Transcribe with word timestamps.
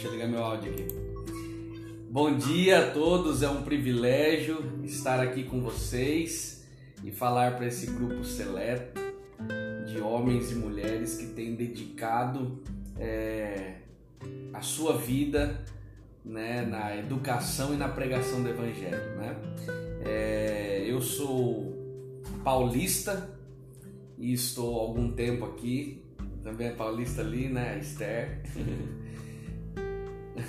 Deixa 0.00 0.08
eu 0.08 0.12
ligar 0.12 0.28
meu 0.28 0.42
áudio 0.42 0.72
aqui. 0.72 0.86
Bom 2.10 2.34
dia 2.34 2.86
a 2.86 2.90
todos, 2.90 3.42
é 3.42 3.50
um 3.50 3.62
privilégio 3.62 4.80
estar 4.82 5.20
aqui 5.20 5.44
com 5.44 5.60
vocês 5.60 6.66
e 7.04 7.10
falar 7.10 7.56
para 7.56 7.66
esse 7.66 7.84
grupo 7.84 8.24
seleto 8.24 8.98
de 9.86 10.00
homens 10.00 10.52
e 10.52 10.54
mulheres 10.54 11.18
que 11.18 11.26
têm 11.26 11.54
dedicado 11.54 12.62
é, 12.98 13.74
a 14.54 14.62
sua 14.62 14.96
vida 14.96 15.62
né, 16.24 16.62
na 16.62 16.96
educação 16.96 17.74
e 17.74 17.76
na 17.76 17.90
pregação 17.90 18.42
do 18.42 18.48
Evangelho. 18.48 19.16
Né? 19.18 19.36
É, 20.06 20.82
eu 20.86 21.02
sou 21.02 21.76
paulista 22.42 23.38
e 24.18 24.32
estou 24.32 24.78
há 24.78 24.80
algum 24.80 25.12
tempo 25.12 25.44
aqui. 25.44 26.02
Também 26.42 26.68
é 26.68 26.72
paulista 26.72 27.20
ali, 27.20 27.50
né? 27.50 27.78
Esther. 27.78 28.40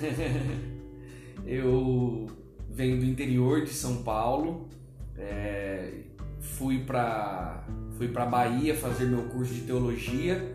eu 1.46 2.26
venho 2.70 2.98
do 2.98 3.04
interior 3.04 3.62
de 3.62 3.70
São 3.70 4.02
Paulo. 4.02 4.68
É, 5.16 5.92
fui 6.40 6.80
para 6.84 7.64
fui 7.96 8.08
para 8.08 8.26
Bahia 8.26 8.74
fazer 8.74 9.06
meu 9.06 9.24
curso 9.24 9.52
de 9.54 9.60
teologia 9.62 10.54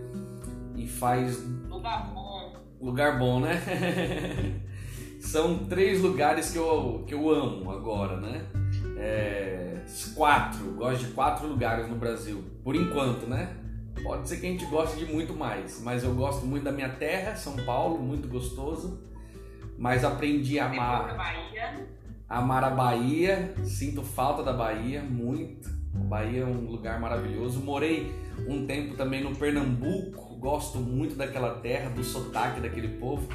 e 0.76 0.88
faz 0.88 1.42
lugar 1.70 2.12
bom. 2.14 2.54
Lugar 2.82 3.18
bom 3.18 3.40
né? 3.40 3.62
São 5.20 5.66
três 5.66 6.02
lugares 6.02 6.52
que 6.52 6.58
eu, 6.58 7.04
que 7.08 7.14
eu 7.14 7.30
amo 7.30 7.72
agora 7.72 8.18
né? 8.18 8.46
É, 8.98 9.82
quatro 10.16 10.74
gosto 10.74 11.06
de 11.06 11.12
quatro 11.12 11.48
lugares 11.48 11.88
no 11.88 11.96
Brasil 11.96 12.44
por 12.64 12.76
enquanto 12.76 13.28
né? 13.28 13.56
Pode 14.04 14.30
ser 14.30 14.38
que 14.38 14.46
a 14.46 14.50
gente 14.50 14.66
goste 14.66 15.04
de 15.04 15.12
muito 15.12 15.34
mais 15.34 15.82
mas 15.84 16.04
eu 16.04 16.14
gosto 16.14 16.46
muito 16.46 16.64
da 16.64 16.72
minha 16.72 16.90
terra 16.90 17.36
São 17.36 17.56
Paulo 17.58 18.00
muito 18.00 18.28
gostoso 18.28 19.07
mas 19.78 20.04
aprendi 20.04 20.60
a 20.60 20.66
amar 20.66 21.16
Bahia. 21.16 21.88
amar 22.28 22.64
a 22.64 22.70
Bahia 22.70 23.54
sinto 23.64 24.02
falta 24.02 24.44
da 24.44 24.54
Bahia 24.54 25.02
muito 25.02 25.78
a 26.02 26.04
Bahia 26.04 26.42
é 26.42 26.46
um 26.46 26.70
lugar 26.70 27.00
maravilhoso. 27.00 27.60
Morei 27.60 28.14
um 28.48 28.66
tempo 28.66 28.96
também 28.96 29.24
no 29.24 29.36
Pernambuco, 29.36 30.36
gosto 30.38 30.80
muito 30.80 31.16
daquela 31.16 31.56
terra, 31.56 31.90
do 31.90 32.04
sotaque 32.04 32.62
daquele 32.62 32.90
povo. 33.00 33.28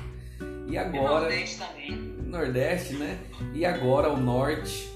E 0.68 0.78
agora. 0.78 1.20
Nordeste 1.20 1.58
também. 1.58 1.90
Nordeste, 2.24 2.94
né? 2.94 3.18
E 3.52 3.64
agora 3.66 4.10
o 4.10 4.16
norte. 4.16 4.90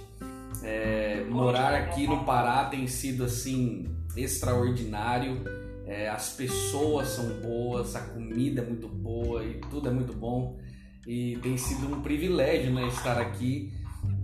É, 0.62 1.24
morar 1.28 1.74
aqui 1.74 2.06
no 2.06 2.24
Pará 2.24 2.64
tem 2.64 2.86
sido 2.86 3.24
assim 3.24 3.88
extraordinário. 4.16 5.42
É, 5.86 6.08
as 6.08 6.30
pessoas 6.30 7.08
são 7.08 7.28
boas, 7.40 7.94
a 7.94 8.00
comida 8.00 8.62
é 8.62 8.64
muito 8.64 8.88
boa 8.88 9.44
e 9.44 9.60
tudo 9.70 9.88
é 9.88 9.92
muito 9.92 10.12
bom. 10.12 10.58
E 11.06 11.38
tem 11.42 11.56
sido 11.56 11.86
um 11.86 12.02
privilégio 12.02 12.72
né, 12.72 12.86
estar 12.88 13.18
aqui 13.18 13.72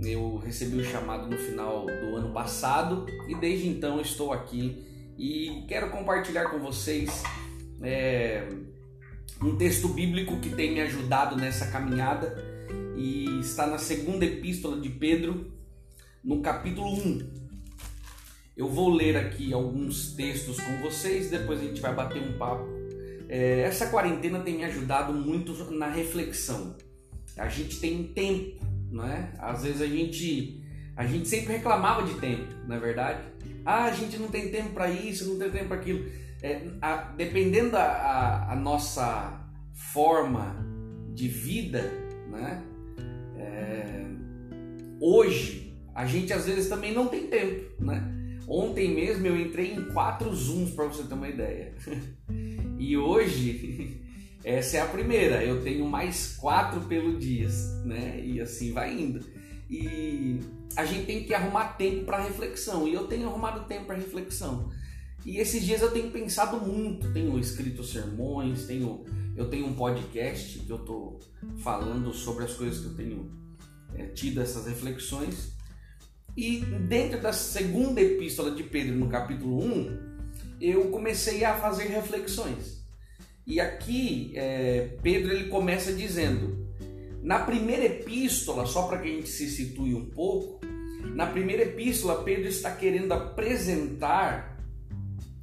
eu 0.05 0.37
recebi 0.39 0.77
o 0.77 0.85
chamado 0.85 1.29
no 1.29 1.37
final 1.37 1.87
do 1.87 2.17
ano 2.17 2.33
passado 2.33 3.07
e 3.29 3.35
desde 3.35 3.69
então 3.69 4.01
estou 4.01 4.33
aqui 4.33 4.85
e 5.17 5.65
quero 5.69 5.91
compartilhar 5.91 6.47
com 6.51 6.59
vocês 6.59 7.23
é, 7.81 8.49
um 9.41 9.57
texto 9.57 9.89
bíblico 9.89 10.39
que 10.41 10.51
tem 10.51 10.73
me 10.73 10.81
ajudado 10.81 11.37
nessa 11.37 11.71
caminhada 11.71 12.37
e 12.97 13.41
está 13.41 13.67
na 13.67 13.79
segunda 13.79 14.25
epístola 14.25 14.81
de 14.81 14.89
Pedro, 14.89 15.53
no 16.23 16.41
capítulo 16.41 16.93
1. 16.93 17.43
Eu 18.57 18.69
vou 18.69 18.91
ler 18.91 19.17
aqui 19.17 19.53
alguns 19.53 20.13
textos 20.15 20.61
com 20.61 20.79
vocês, 20.83 21.31
depois 21.31 21.61
a 21.61 21.65
gente 21.65 21.81
vai 21.81 21.95
bater 21.95 22.23
um 22.23 22.39
papo. 22.39 22.82
É, 23.35 23.61
essa 23.63 23.87
quarentena 23.87 24.41
tem 24.41 24.59
me 24.59 24.65
ajudado 24.65 25.13
muito 25.15 25.53
na 25.71 25.89
reflexão. 25.89 26.77
A 27.39 27.49
gente 27.49 27.81
tem 27.81 28.05
tempo 28.09 28.63
não 28.93 29.07
é? 29.07 29.33
Às 29.39 29.65
vezes 29.65 29.81
a 29.81 29.87
gente 29.87 30.63
a 30.95 31.07
gente 31.07 31.27
sempre 31.27 31.55
reclamava 31.55 32.03
de 32.03 32.15
tempo, 32.21 32.55
na 32.69 32.77
é 32.77 32.79
verdade. 32.79 33.23
Ah, 33.65 33.85
a 33.85 33.93
gente 33.93 34.19
não 34.19 34.29
tem 34.29 34.51
tempo 34.51 34.71
para 34.71 34.91
isso, 34.91 35.27
não 35.27 35.39
tem 35.39 35.51
tempo 35.51 35.69
para 35.69 35.79
aquilo. 35.79 36.07
É, 36.43 36.69
a, 36.83 36.97
dependendo 37.17 37.71
da 37.71 37.83
a, 37.83 38.53
a 38.53 38.57
nossa 38.57 39.41
forma 39.73 40.55
de 41.15 41.29
vida, 41.29 41.91
né? 42.31 42.63
É, 43.39 44.05
hoje 45.01 45.75
a 45.95 46.05
gente 46.05 46.33
às 46.33 46.47
vezes 46.47 46.69
também 46.69 46.93
não 46.93 47.09
tem 47.09 47.27
tempo, 47.29 47.83
né? 47.83 48.03
Ontem 48.47 48.95
mesmo 48.95 49.27
eu 49.27 49.41
entrei 49.41 49.73
em 49.73 49.89
quatro 49.93 50.35
zooms 50.35 50.73
para 50.73 50.85
você 50.85 51.05
ter 51.05 51.15
uma 51.15 51.29
ideia. 51.29 51.75
e 52.83 52.97
hoje 52.97 54.01
essa 54.43 54.79
é 54.79 54.81
a 54.81 54.87
primeira. 54.87 55.45
Eu 55.45 55.63
tenho 55.63 55.87
mais 55.87 56.37
quatro 56.37 56.81
pelo 56.83 57.17
dia, 57.19 57.49
né? 57.85 58.21
E 58.25 58.41
assim 58.41 58.73
vai 58.73 58.93
indo. 58.93 59.25
E 59.71 60.41
a 60.77 60.85
gente 60.85 61.07
tem 61.07 61.23
que 61.23 61.33
arrumar 61.33 61.75
tempo 61.75 62.05
para 62.05 62.23
reflexão. 62.23 62.89
E 62.89 62.93
eu 62.93 63.07
tenho 63.07 63.29
arrumado 63.29 63.67
tempo 63.67 63.87
para 63.87 63.97
reflexão. 63.97 64.71
E 65.25 65.39
esses 65.39 65.65
dias 65.65 65.81
eu 65.81 65.93
tenho 65.93 66.11
pensado 66.11 66.59
muito. 66.59 67.13
Tenho 67.13 67.39
escrito 67.39 67.85
sermões, 67.85 68.67
tenho 68.67 69.05
eu 69.35 69.49
tenho 69.49 69.67
um 69.67 69.75
podcast 69.75 70.59
que 70.59 70.71
eu 70.71 70.79
tô 70.81 71.19
falando 71.59 72.13
sobre 72.13 72.45
as 72.45 72.53
coisas 72.53 72.81
que 72.81 72.87
eu 72.87 72.95
tenho 72.95 73.31
é, 73.95 74.07
tido 74.09 74.41
essas 74.41 74.67
reflexões. 74.67 75.53
E 76.37 76.61
dentro 76.89 77.21
da 77.21 77.33
segunda 77.33 78.01
epístola 78.01 78.51
de 78.51 78.63
Pedro, 78.63 78.95
no 78.97 79.09
capítulo 79.09 79.63
1, 79.63 80.12
eu 80.63 80.85
comecei 80.91 81.45
a 81.45 81.57
fazer 81.57 81.89
reflexões. 81.89 82.87
E 83.45 83.59
aqui 83.59 84.33
é, 84.37 84.97
Pedro 85.03 85.33
ele 85.33 85.49
começa 85.49 85.93
dizendo, 85.93 86.69
na 87.21 87.41
primeira 87.41 87.85
epístola, 87.85 88.65
só 88.67 88.87
para 88.87 88.99
que 88.99 89.09
a 89.09 89.13
gente 89.13 89.29
se 89.29 89.51
situe 89.51 89.95
um 89.95 90.05
pouco, 90.05 90.61
na 91.15 91.27
primeira 91.27 91.65
epístola 91.65 92.23
Pedro 92.23 92.47
está 92.47 92.71
querendo 92.71 93.13
apresentar, 93.13 94.57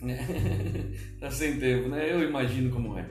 né? 0.02 0.25
tá 1.19 1.29
sem 1.29 1.59
tempo, 1.59 1.90
né? 1.90 2.12
Eu 2.12 2.24
imagino 2.24 2.72
como 2.72 2.97
é. 2.97 3.06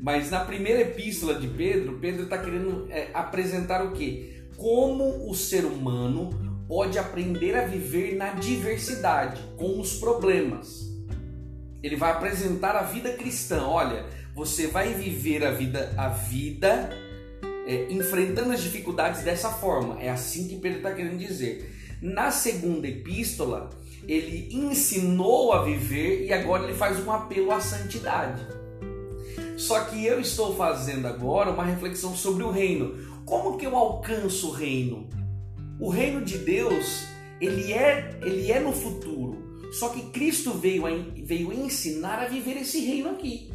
Mas 0.00 0.30
na 0.30 0.40
primeira 0.40 0.80
epístola 0.80 1.34
de 1.38 1.46
Pedro, 1.46 1.98
Pedro 2.00 2.24
está 2.24 2.36
querendo 2.38 2.88
é, 2.90 3.10
apresentar 3.14 3.84
o 3.84 3.92
que? 3.92 4.42
Como 4.56 5.30
o 5.30 5.34
ser 5.34 5.64
humano 5.64 6.30
pode 6.66 6.98
aprender 6.98 7.54
a 7.54 7.66
viver 7.66 8.16
na 8.16 8.30
diversidade, 8.30 9.40
com 9.56 9.80
os 9.80 9.94
problemas. 9.96 10.93
Ele 11.84 11.96
vai 11.96 12.12
apresentar 12.12 12.74
a 12.76 12.80
vida 12.80 13.12
cristã. 13.12 13.66
Olha, 13.66 14.06
você 14.34 14.66
vai 14.66 14.94
viver 14.94 15.44
a 15.44 15.50
vida, 15.50 15.92
a 15.98 16.08
vida 16.08 16.88
é, 17.66 17.92
enfrentando 17.92 18.52
as 18.52 18.62
dificuldades 18.62 19.22
dessa 19.22 19.50
forma. 19.50 20.02
É 20.02 20.08
assim 20.08 20.48
que 20.48 20.56
Pedro 20.56 20.78
está 20.78 20.94
querendo 20.94 21.18
dizer. 21.18 21.70
Na 22.00 22.30
segunda 22.30 22.88
epístola, 22.88 23.68
ele 24.08 24.48
ensinou 24.50 25.52
a 25.52 25.62
viver 25.62 26.24
e 26.24 26.32
agora 26.32 26.64
ele 26.64 26.72
faz 26.72 26.98
um 27.04 27.12
apelo 27.12 27.52
à 27.52 27.60
santidade. 27.60 28.40
Só 29.58 29.80
que 29.80 30.06
eu 30.06 30.18
estou 30.18 30.56
fazendo 30.56 31.06
agora 31.06 31.50
uma 31.50 31.66
reflexão 31.66 32.16
sobre 32.16 32.44
o 32.44 32.50
reino. 32.50 32.94
Como 33.26 33.58
que 33.58 33.66
eu 33.66 33.76
alcanço 33.76 34.48
o 34.48 34.52
reino? 34.52 35.06
O 35.78 35.90
reino 35.90 36.24
de 36.24 36.38
Deus, 36.38 37.04
ele 37.38 37.74
é, 37.74 38.18
ele 38.22 38.50
é 38.50 38.58
no 38.58 38.72
futuro. 38.72 39.43
Só 39.74 39.88
que 39.88 40.02
Cristo 40.10 40.52
veio, 40.52 40.84
veio 41.24 41.52
ensinar 41.52 42.20
a 42.20 42.28
viver 42.28 42.58
esse 42.58 42.78
reino 42.78 43.10
aqui. 43.10 43.50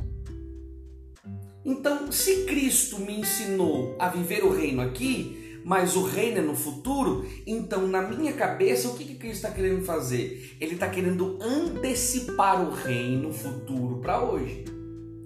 Então, 1.64 2.12
se 2.12 2.44
Cristo 2.44 3.00
me 3.00 3.20
ensinou 3.22 3.96
a 3.98 4.10
viver 4.10 4.44
o 4.44 4.52
reino 4.52 4.82
aqui, 4.82 5.60
mas 5.64 5.96
o 5.96 6.04
reino 6.04 6.40
é 6.40 6.42
no 6.42 6.56
futuro, 6.56 7.26
então 7.48 7.88
na 7.88 8.02
minha 8.02 8.34
cabeça 8.34 8.90
o 8.90 8.98
que, 8.98 9.06
que 9.06 9.16
Cristo 9.16 9.46
está 9.46 9.52
querendo 9.52 9.86
fazer? 9.86 10.58
Ele 10.60 10.74
está 10.74 10.90
querendo 10.90 11.38
antecipar 11.42 12.68
o 12.68 12.74
reino 12.74 13.32
futuro 13.32 14.00
para 14.02 14.22
hoje. 14.22 14.66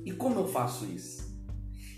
E 0.05 0.11
como 0.11 0.41
eu 0.41 0.47
faço 0.47 0.85
isso? 0.85 1.23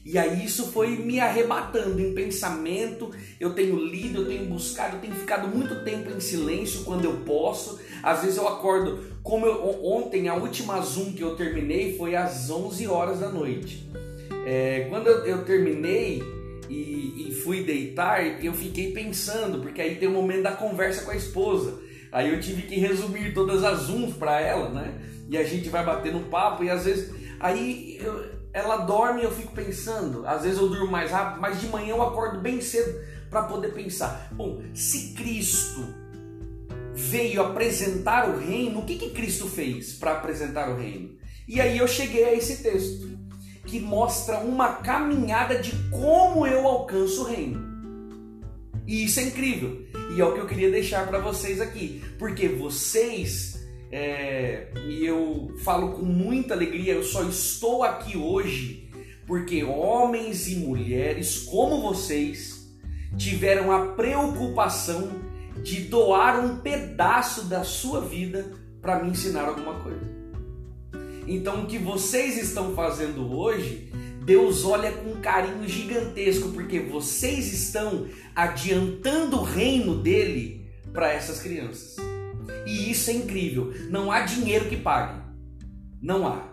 E 0.06 0.20
aí 0.20 0.46
isso 0.46 0.68
foi 0.68 0.98
me 0.98 1.20
arrebatando 1.20 2.00
em 2.00 2.14
pensamento. 2.14 3.10
Eu 3.40 3.56
tenho 3.56 3.76
lido, 3.76 4.22
eu 4.22 4.28
tenho 4.28 4.46
buscado, 4.46 4.98
eu 4.98 5.02
tenho 5.02 5.16
ficado 5.16 5.48
muito 5.48 5.84
tempo 5.84 6.12
em 6.12 6.20
silêncio 6.20 6.84
quando 6.84 7.06
eu 7.06 7.22
posso. 7.26 7.80
Às 8.06 8.22
vezes 8.22 8.38
eu 8.38 8.48
acordo, 8.48 9.00
como 9.24 9.48
eu, 9.48 9.84
ontem 9.84 10.30
a 10.30 10.36
última 10.36 10.80
Zoom 10.80 11.14
que 11.14 11.24
eu 11.24 11.36
terminei 11.36 11.98
foi 11.98 12.16
às 12.16 12.52
11 12.52 12.86
horas 12.86 13.20
da 13.20 13.30
noite. 13.30 13.90
É, 14.46 14.86
quando 14.92 15.08
eu, 15.08 15.26
eu 15.26 15.44
terminei 15.44 16.22
e, 16.70 17.30
e, 17.30 17.32
fui 17.44 17.64
deitar, 17.64 18.24
eu 18.44 18.54
fiquei 18.54 18.92
pensando, 18.92 19.60
porque 19.60 19.82
aí 19.82 19.96
tem 19.96 20.08
o 20.08 20.12
momento 20.12 20.44
da 20.44 20.52
conversa 20.52 21.04
com 21.04 21.10
a 21.10 21.16
esposa. 21.16 21.80
Aí 22.12 22.32
eu 22.32 22.40
tive 22.40 22.62
que 22.62 22.76
resumir 22.76 23.34
todas 23.34 23.64
as 23.64 23.80
Zooms 23.80 24.16
para 24.16 24.40
ela, 24.40 24.70
né? 24.70 25.02
E 25.28 25.36
a 25.36 25.44
gente 25.44 25.68
vai 25.70 25.84
batendo 25.84 26.30
papo 26.30 26.64
e 26.64 26.70
às 26.70 26.86
vezes 26.86 27.12
aí 27.40 28.00
eu, 28.00 28.24
ela 28.54 28.78
dorme 28.78 29.22
e 29.22 29.24
eu 29.24 29.32
fico 29.32 29.52
pensando. 29.52 30.28
Às 30.28 30.44
vezes 30.44 30.60
eu 30.60 30.70
durmo 30.70 30.92
mais 30.92 31.10
rápido, 31.10 31.42
mas 31.42 31.60
de 31.60 31.66
manhã 31.70 31.96
eu 31.96 32.04
acordo 32.04 32.40
bem 32.40 32.62
cedo 32.62 33.02
para 33.32 33.42
poder 33.42 33.74
pensar. 33.74 34.30
Bom, 34.32 34.62
se 34.76 35.16
Cristo 35.16 36.05
veio 36.96 37.42
apresentar 37.42 38.30
o 38.30 38.40
reino, 38.40 38.80
o 38.80 38.86
que, 38.86 38.96
que 38.96 39.10
Cristo 39.12 39.48
fez 39.48 39.94
para 39.94 40.14
apresentar 40.14 40.70
o 40.70 40.78
reino? 40.78 41.18
E 41.48 41.62
aí 41.62 41.78
eu 41.78 41.88
cheguei 41.88 42.24
a 42.24 42.34
esse 42.34 42.64
texto 42.64 43.16
que 43.66 43.80
mostra 43.80 44.40
uma 44.40 44.76
caminhada 44.76 45.60
de 45.60 45.72
como 45.90 46.48
eu 46.48 46.66
alcanço 46.66 47.24
o 47.24 47.26
reino. 47.26 47.64
E 48.88 49.04
isso 49.04 49.20
é 49.20 49.24
incrível. 49.24 49.86
E 50.16 50.22
é 50.22 50.26
o 50.26 50.34
que 50.34 50.40
eu 50.40 50.48
queria 50.48 50.72
deixar 50.72 51.06
para 51.08 51.20
vocês 51.20 51.60
aqui, 51.60 52.02
porque 52.18 52.48
vocês 52.48 53.56
é, 53.92 54.68
e 54.88 55.06
eu 55.06 55.54
falo 55.64 55.94
com 55.94 56.06
muita 56.06 56.54
alegria, 56.54 56.94
eu 56.94 57.04
só 57.04 57.24
estou 57.24 57.84
aqui 57.84 58.18
hoje 58.18 58.90
porque 59.28 59.64
homens 59.64 60.48
e 60.48 60.56
mulheres 60.56 61.40
como 61.40 61.82
vocês 61.82 62.70
tiveram 63.18 63.72
a 63.72 63.94
preocupação 63.94 65.25
de 65.66 65.82
doar 65.82 66.46
um 66.46 66.58
pedaço 66.58 67.46
da 67.46 67.64
sua 67.64 68.00
vida 68.00 68.52
para 68.80 69.04
me 69.04 69.10
ensinar 69.10 69.46
alguma 69.46 69.80
coisa. 69.80 70.14
Então, 71.28 71.64
o 71.64 71.66
que 71.66 71.80
vocês 71.80 72.38
estão 72.38 72.76
fazendo 72.76 73.36
hoje, 73.36 73.92
Deus 74.24 74.64
olha 74.64 74.92
com 74.92 75.20
carinho 75.22 75.68
gigantesco, 75.68 76.50
porque 76.50 76.80
vocês 76.82 77.52
estão 77.52 78.06
adiantando 78.36 79.38
o 79.38 79.44
reino 79.44 80.04
dele 80.04 80.70
para 80.94 81.12
essas 81.12 81.40
crianças. 81.40 81.96
E 82.68 82.92
isso 82.92 83.10
é 83.10 83.14
incrível. 83.14 83.74
Não 83.90 84.12
há 84.12 84.22
dinheiro 84.22 84.70
que 84.70 84.78
pague. 84.78 85.20
Não 86.00 86.28
há. 86.28 86.52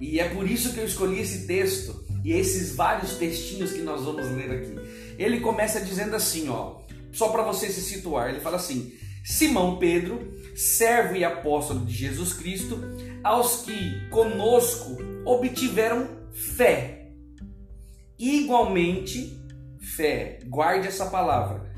E 0.00 0.20
é 0.20 0.28
por 0.28 0.48
isso 0.48 0.72
que 0.72 0.78
eu 0.78 0.86
escolhi 0.86 1.18
esse 1.18 1.44
texto 1.48 2.04
e 2.24 2.32
esses 2.32 2.76
vários 2.76 3.16
textinhos 3.16 3.72
que 3.72 3.82
nós 3.82 4.04
vamos 4.04 4.30
ler 4.30 4.52
aqui. 4.52 4.76
Ele 5.18 5.40
começa 5.40 5.80
dizendo 5.80 6.14
assim, 6.14 6.48
ó, 6.48 6.81
só 7.12 7.28
para 7.28 7.42
você 7.42 7.68
se 7.68 7.82
situar, 7.82 8.30
ele 8.30 8.40
fala 8.40 8.56
assim: 8.56 8.92
Simão 9.24 9.78
Pedro, 9.78 10.32
servo 10.56 11.14
e 11.14 11.24
apóstolo 11.24 11.84
de 11.84 11.92
Jesus 11.92 12.32
Cristo, 12.32 12.78
aos 13.22 13.62
que 13.62 14.08
conosco 14.08 14.96
obtiveram 15.24 16.08
fé. 16.32 17.10
Igualmente, 18.18 19.38
fé, 19.96 20.40
guarde 20.46 20.88
essa 20.88 21.06
palavra, 21.06 21.72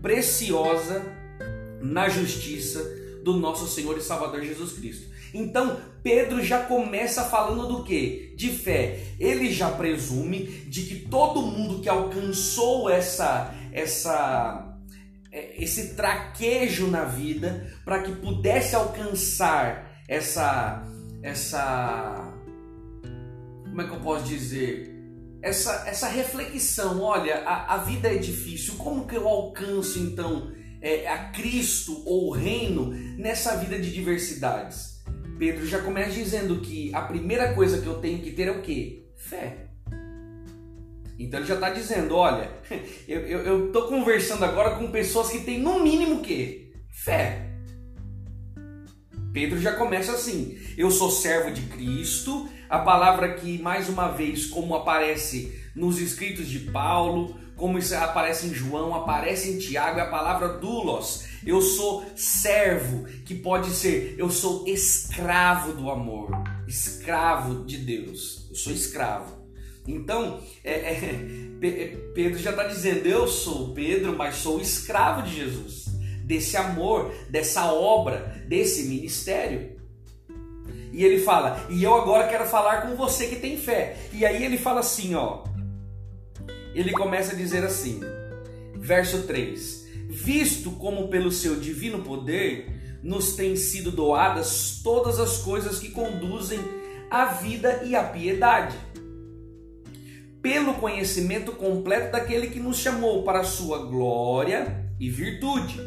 preciosa 0.00 1.04
na 1.80 2.08
justiça 2.08 2.82
do 3.22 3.34
nosso 3.34 3.66
Senhor 3.66 3.96
e 3.98 4.00
Salvador 4.00 4.42
Jesus 4.42 4.72
Cristo. 4.72 5.08
Então, 5.34 5.78
Pedro 6.02 6.42
já 6.42 6.62
começa 6.62 7.24
falando 7.24 7.66
do 7.66 7.84
que? 7.84 8.32
De 8.36 8.48
fé. 8.48 9.00
Ele 9.20 9.52
já 9.52 9.70
presume 9.70 10.44
de 10.66 10.84
que 10.84 10.96
todo 11.08 11.42
mundo 11.42 11.80
que 11.80 11.88
alcançou 11.88 12.88
essa 12.88 13.54
essa 13.72 14.67
esse 15.32 15.94
traquejo 15.94 16.86
na 16.88 17.04
vida 17.04 17.72
para 17.84 18.02
que 18.02 18.12
pudesse 18.12 18.74
alcançar 18.74 20.02
essa 20.08 20.84
essa 21.22 22.34
como 23.78 23.82
é 23.82 23.86
que 23.86 23.94
eu 23.94 24.00
posso 24.00 24.24
dizer? 24.24 24.92
Essa, 25.40 25.84
essa 25.86 26.08
reflexão, 26.08 27.00
olha, 27.00 27.44
a, 27.44 27.74
a 27.74 27.76
vida 27.84 28.12
é 28.12 28.16
difícil, 28.16 28.74
como 28.74 29.06
que 29.06 29.16
eu 29.16 29.28
alcanço 29.28 30.00
então 30.00 30.50
é, 30.82 31.06
a 31.06 31.30
Cristo 31.30 32.02
ou 32.04 32.28
o 32.28 32.32
reino 32.32 32.90
nessa 33.16 33.56
vida 33.56 33.78
de 33.78 33.92
diversidades? 33.92 34.98
Pedro 35.38 35.64
já 35.64 35.80
começa 35.80 36.10
dizendo 36.10 36.60
que 36.60 36.92
a 36.92 37.02
primeira 37.02 37.54
coisa 37.54 37.80
que 37.80 37.86
eu 37.86 38.00
tenho 38.00 38.20
que 38.20 38.32
ter 38.32 38.48
é 38.48 38.50
o 38.50 38.62
que? 38.62 39.08
Fé. 39.16 39.67
Então 41.18 41.40
ele 41.40 41.48
já 41.48 41.54
está 41.54 41.70
dizendo, 41.70 42.14
olha, 42.14 42.50
eu 43.08 43.66
estou 43.66 43.88
conversando 43.88 44.44
agora 44.44 44.76
com 44.76 44.90
pessoas 44.90 45.30
que 45.30 45.40
têm 45.40 45.58
no 45.58 45.80
mínimo 45.80 46.16
o 46.16 46.22
quê? 46.22 46.72
Fé. 46.90 47.48
Pedro 49.32 49.60
já 49.60 49.72
começa 49.72 50.12
assim: 50.12 50.58
eu 50.76 50.90
sou 50.90 51.10
servo 51.10 51.50
de 51.50 51.62
Cristo, 51.62 52.48
a 52.68 52.78
palavra 52.78 53.34
que 53.34 53.58
mais 53.58 53.88
uma 53.88 54.08
vez, 54.08 54.46
como 54.46 54.74
aparece 54.74 55.52
nos 55.74 56.00
escritos 56.00 56.48
de 56.48 56.60
Paulo, 56.60 57.38
como 57.56 57.78
aparece 57.78 58.46
em 58.46 58.54
João, 58.54 58.94
aparece 58.94 59.50
em 59.50 59.58
Tiago, 59.58 59.98
é 59.98 60.02
a 60.02 60.10
palavra 60.10 60.58
doulos. 60.58 61.26
Eu 61.44 61.60
sou 61.60 62.04
servo, 62.16 63.04
que 63.24 63.34
pode 63.34 63.70
ser, 63.70 64.16
eu 64.18 64.30
sou 64.30 64.66
escravo 64.66 65.72
do 65.72 65.90
amor, 65.90 66.30
escravo 66.66 67.64
de 67.64 67.78
Deus. 67.78 68.46
Eu 68.50 68.56
sou 68.56 68.72
escravo. 68.72 69.37
Então, 69.88 70.40
é, 70.62 70.72
é, 70.72 71.96
Pedro 72.14 72.38
já 72.38 72.50
está 72.50 72.64
dizendo: 72.64 73.06
eu 73.06 73.26
sou 73.26 73.74
Pedro, 73.74 74.16
mas 74.16 74.36
sou 74.36 74.60
escravo 74.60 75.22
de 75.22 75.34
Jesus, 75.34 75.86
desse 76.24 76.56
amor, 76.56 77.12
dessa 77.28 77.72
obra, 77.72 78.44
desse 78.46 78.84
ministério. 78.84 79.76
E 80.92 81.04
ele 81.04 81.20
fala: 81.20 81.66
e 81.68 81.82
eu 81.82 81.94
agora 81.94 82.28
quero 82.28 82.44
falar 82.44 82.82
com 82.82 82.94
você 82.94 83.26
que 83.26 83.36
tem 83.36 83.56
fé. 83.56 83.96
E 84.12 84.24
aí 84.24 84.44
ele 84.44 84.58
fala 84.58 84.80
assim, 84.80 85.14
ó 85.14 85.42
ele 86.74 86.92
começa 86.92 87.32
a 87.32 87.36
dizer 87.36 87.64
assim, 87.64 88.00
verso 88.76 89.22
3: 89.22 89.86
Visto 90.08 90.70
como 90.72 91.08
pelo 91.08 91.32
seu 91.32 91.56
divino 91.56 92.02
poder 92.02 93.00
nos 93.02 93.34
têm 93.34 93.56
sido 93.56 93.90
doadas 93.90 94.80
todas 94.82 95.18
as 95.18 95.38
coisas 95.38 95.78
que 95.78 95.90
conduzem 95.90 96.60
à 97.10 97.26
vida 97.26 97.82
e 97.84 97.96
à 97.96 98.04
piedade, 98.04 98.76
pelo 100.42 100.74
conhecimento 100.74 101.52
completo 101.52 102.12
daquele 102.12 102.48
que 102.48 102.60
nos 102.60 102.78
chamou 102.78 103.22
para 103.22 103.40
a 103.40 103.44
sua 103.44 103.86
glória 103.86 104.86
e 104.98 105.10
virtude, 105.10 105.80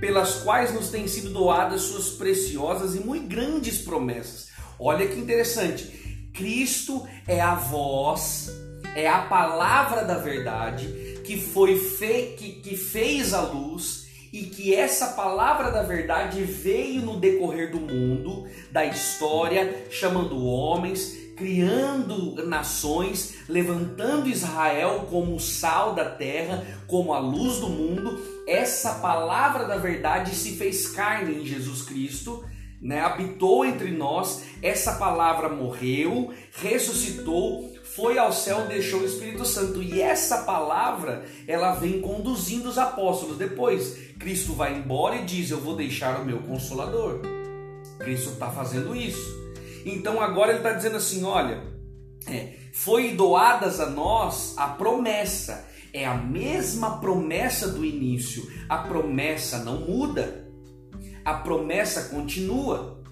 pelas 0.00 0.42
quais 0.42 0.72
nos 0.72 0.90
têm 0.90 1.06
sido 1.06 1.30
doadas 1.30 1.82
suas 1.82 2.10
preciosas 2.10 2.94
e 2.94 3.00
muito 3.00 3.28
grandes 3.28 3.78
promessas. 3.78 4.48
Olha 4.78 5.06
que 5.06 5.18
interessante. 5.18 6.30
Cristo 6.32 7.06
é 7.26 7.40
a 7.40 7.54
voz 7.54 8.48
é 8.98 9.06
a 9.06 9.22
palavra 9.22 10.04
da 10.04 10.18
verdade 10.18 11.20
que 11.24 11.38
foi 11.38 11.76
fe... 11.76 12.34
que, 12.36 12.52
que 12.60 12.76
fez 12.76 13.32
a 13.32 13.42
luz 13.42 14.08
e 14.32 14.42
que 14.42 14.74
essa 14.74 15.08
palavra 15.08 15.70
da 15.70 15.82
verdade 15.82 16.42
veio 16.42 17.02
no 17.02 17.18
decorrer 17.18 17.70
do 17.70 17.80
mundo, 17.80 18.46
da 18.70 18.84
história, 18.84 19.86
chamando 19.90 20.44
homens, 20.44 21.16
criando 21.38 22.44
nações, 22.46 23.36
levantando 23.48 24.28
Israel 24.28 25.06
como 25.08 25.36
o 25.36 25.40
sal 25.40 25.94
da 25.94 26.04
terra, 26.04 26.66
como 26.86 27.14
a 27.14 27.20
luz 27.20 27.60
do 27.60 27.68
mundo. 27.68 28.20
Essa 28.46 28.96
palavra 28.96 29.64
da 29.64 29.76
verdade 29.76 30.34
se 30.34 30.56
fez 30.56 30.88
carne 30.88 31.40
em 31.40 31.46
Jesus 31.46 31.82
Cristo. 31.82 32.44
Né, 32.80 33.00
habitou 33.00 33.64
entre 33.64 33.90
nós, 33.90 34.44
essa 34.62 34.92
palavra 34.92 35.48
morreu, 35.48 36.32
ressuscitou, 36.52 37.74
foi 37.82 38.18
ao 38.18 38.32
céu, 38.32 38.68
deixou 38.68 39.00
o 39.00 39.04
Espírito 39.04 39.44
Santo. 39.44 39.82
E 39.82 40.00
essa 40.00 40.42
palavra, 40.42 41.24
ela 41.48 41.74
vem 41.74 42.00
conduzindo 42.00 42.68
os 42.68 42.78
apóstolos. 42.78 43.36
Depois, 43.36 43.98
Cristo 44.16 44.52
vai 44.52 44.76
embora 44.76 45.16
e 45.16 45.24
diz: 45.24 45.50
Eu 45.50 45.58
vou 45.58 45.74
deixar 45.74 46.20
o 46.20 46.24
meu 46.24 46.38
consolador. 46.38 47.20
Cristo 47.98 48.30
está 48.30 48.48
fazendo 48.48 48.94
isso. 48.94 49.37
Então 49.90 50.20
agora 50.20 50.50
ele 50.50 50.58
está 50.58 50.72
dizendo 50.72 50.96
assim: 50.96 51.24
Olha, 51.24 51.62
é, 52.26 52.54
foi 52.72 53.14
doadas 53.14 53.80
a 53.80 53.90
nós 53.90 54.54
a 54.56 54.68
promessa. 54.68 55.66
É 55.92 56.06
a 56.06 56.14
mesma 56.14 57.00
promessa 57.00 57.68
do 57.68 57.84
início. 57.84 58.46
A 58.68 58.78
promessa 58.78 59.58
não 59.64 59.80
muda. 59.80 60.46
A 61.24 61.34
promessa 61.34 62.10
continua. 62.10 63.02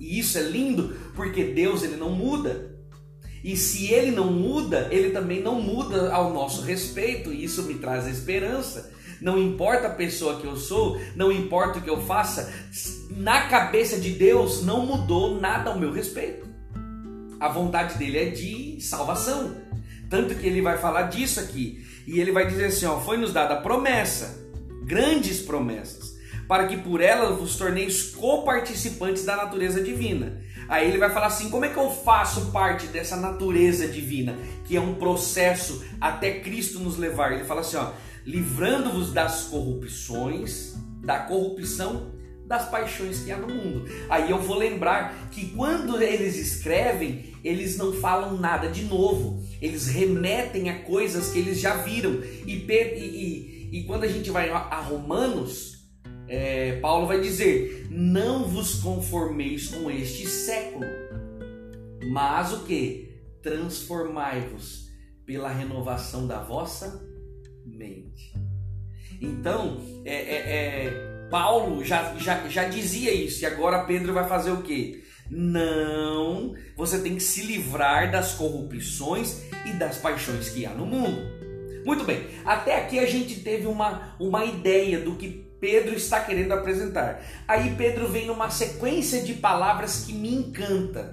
E 0.00 0.18
isso 0.18 0.38
é 0.38 0.42
lindo 0.42 0.96
porque 1.14 1.44
Deus 1.44 1.82
ele 1.82 1.96
não 1.96 2.10
muda. 2.10 2.74
E 3.44 3.56
se 3.56 3.92
ele 3.92 4.10
não 4.10 4.32
muda, 4.32 4.88
ele 4.90 5.10
também 5.10 5.40
não 5.40 5.60
muda 5.60 6.12
ao 6.12 6.32
nosso 6.32 6.62
respeito, 6.62 7.32
e 7.32 7.44
isso 7.44 7.62
me 7.62 7.74
traz 7.74 8.06
esperança. 8.08 8.92
Não 9.20 9.38
importa 9.38 9.88
a 9.88 9.94
pessoa 9.94 10.40
que 10.40 10.46
eu 10.46 10.56
sou, 10.56 11.00
não 11.14 11.32
importa 11.32 11.78
o 11.78 11.82
que 11.82 11.90
eu 11.90 12.02
faça, 12.02 12.52
na 13.10 13.48
cabeça 13.48 13.98
de 13.98 14.10
Deus 14.10 14.62
não 14.62 14.84
mudou 14.84 15.40
nada 15.40 15.70
ao 15.70 15.78
meu 15.78 15.92
respeito. 15.92 16.46
A 17.38 17.48
vontade 17.48 17.98
dele 17.98 18.18
é 18.18 18.30
de 18.30 18.80
salvação. 18.80 19.56
Tanto 20.08 20.34
que 20.34 20.46
ele 20.46 20.62
vai 20.62 20.78
falar 20.78 21.02
disso 21.02 21.40
aqui. 21.40 21.84
E 22.06 22.20
ele 22.20 22.32
vai 22.32 22.46
dizer 22.46 22.66
assim: 22.66 22.86
ó, 22.86 23.00
foi 23.00 23.16
nos 23.16 23.32
dada 23.32 23.56
promessa, 23.56 24.46
grandes 24.84 25.40
promessas, 25.40 26.16
para 26.46 26.66
que 26.66 26.76
por 26.76 27.00
elas 27.00 27.38
vos 27.38 27.56
torneis 27.56 28.10
coparticipantes 28.14 29.24
da 29.24 29.36
natureza 29.36 29.82
divina. 29.82 30.40
Aí 30.68 30.88
ele 30.88 30.98
vai 30.98 31.10
falar 31.10 31.26
assim: 31.26 31.50
como 31.50 31.64
é 31.64 31.68
que 31.68 31.76
eu 31.76 31.90
faço 31.90 32.52
parte 32.52 32.86
dessa 32.86 33.16
natureza 33.16 33.88
divina, 33.88 34.36
que 34.64 34.76
é 34.76 34.80
um 34.80 34.94
processo 34.94 35.84
até 36.00 36.40
Cristo 36.40 36.78
nos 36.78 36.96
levar? 36.96 37.32
Ele 37.32 37.44
fala 37.44 37.60
assim: 37.60 37.76
ó, 37.76 37.90
livrando-vos 38.26 39.12
das 39.12 39.44
corrupções, 39.44 40.74
da 41.02 41.20
corrupção 41.20 42.16
das 42.46 42.68
paixões 42.68 43.20
que 43.20 43.32
há 43.32 43.36
no 43.36 43.48
mundo. 43.48 43.88
Aí 44.08 44.30
eu 44.30 44.38
vou 44.38 44.56
lembrar 44.56 45.28
que 45.30 45.50
quando 45.50 46.00
eles 46.00 46.36
escrevem, 46.36 47.34
eles 47.42 47.76
não 47.76 47.92
falam 47.92 48.38
nada 48.38 48.68
de 48.68 48.84
novo, 48.84 49.42
eles 49.60 49.88
remetem 49.88 50.70
a 50.70 50.82
coisas 50.84 51.32
que 51.32 51.38
eles 51.40 51.60
já 51.60 51.76
viram. 51.78 52.20
E, 52.46 52.52
e, 52.52 53.70
e, 53.72 53.80
e 53.80 53.84
quando 53.84 54.04
a 54.04 54.08
gente 54.08 54.30
vai 54.30 54.48
a 54.48 54.80
Romanos, 54.80 55.88
é, 56.28 56.78
Paulo 56.80 57.06
vai 57.06 57.20
dizer: 57.20 57.88
Não 57.90 58.44
vos 58.44 58.76
conformeis 58.76 59.68
com 59.68 59.90
este 59.90 60.26
século, 60.26 60.86
mas 62.12 62.52
o 62.52 62.60
que? 62.64 63.06
Transformai-vos 63.42 64.86
pela 65.24 65.50
renovação 65.50 66.26
da 66.26 66.38
vossa 66.38 67.05
mente. 67.66 68.32
Então, 69.20 69.80
é, 70.04 70.14
é, 70.14 70.86
é, 70.86 71.28
Paulo 71.30 71.84
já, 71.84 72.14
já, 72.18 72.46
já 72.48 72.64
dizia 72.64 73.12
isso, 73.12 73.42
e 73.42 73.46
agora 73.46 73.84
Pedro 73.84 74.12
vai 74.12 74.28
fazer 74.28 74.50
o 74.50 74.62
que? 74.62 75.04
Não, 75.30 76.54
você 76.76 77.00
tem 77.00 77.16
que 77.16 77.22
se 77.22 77.42
livrar 77.42 78.10
das 78.12 78.34
corrupções 78.34 79.42
e 79.64 79.72
das 79.72 79.98
paixões 79.98 80.50
que 80.50 80.64
há 80.64 80.70
no 80.70 80.86
mundo. 80.86 81.36
Muito 81.84 82.04
bem, 82.04 82.26
até 82.44 82.80
aqui 82.80 82.98
a 82.98 83.06
gente 83.06 83.40
teve 83.40 83.66
uma, 83.66 84.16
uma 84.20 84.44
ideia 84.44 85.00
do 85.00 85.16
que 85.16 85.46
Pedro 85.60 85.94
está 85.94 86.20
querendo 86.20 86.52
apresentar. 86.52 87.24
Aí 87.46 87.74
Pedro 87.76 88.08
vem 88.08 88.26
numa 88.26 88.50
sequência 88.50 89.22
de 89.22 89.34
palavras 89.34 90.04
que 90.04 90.12
me 90.12 90.32
encanta. 90.34 91.10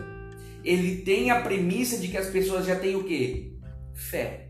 Ele 0.64 0.98
tem 0.98 1.32
a 1.32 1.42
premissa 1.42 1.98
de 1.98 2.08
que 2.08 2.18
as 2.18 2.28
pessoas 2.28 2.66
já 2.66 2.76
têm 2.76 2.96
o 2.96 3.04
quê? 3.04 3.54
Fé. 3.94 4.50